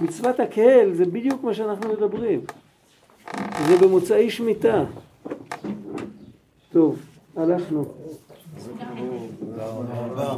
[0.00, 2.40] מצוות הקהל זה בדיוק מה שאנחנו מדברים.
[3.68, 4.84] זה במוצאי שמיטה.
[6.72, 6.98] טוב,
[7.36, 7.84] הלכנו.
[9.40, 10.36] תודה רבה.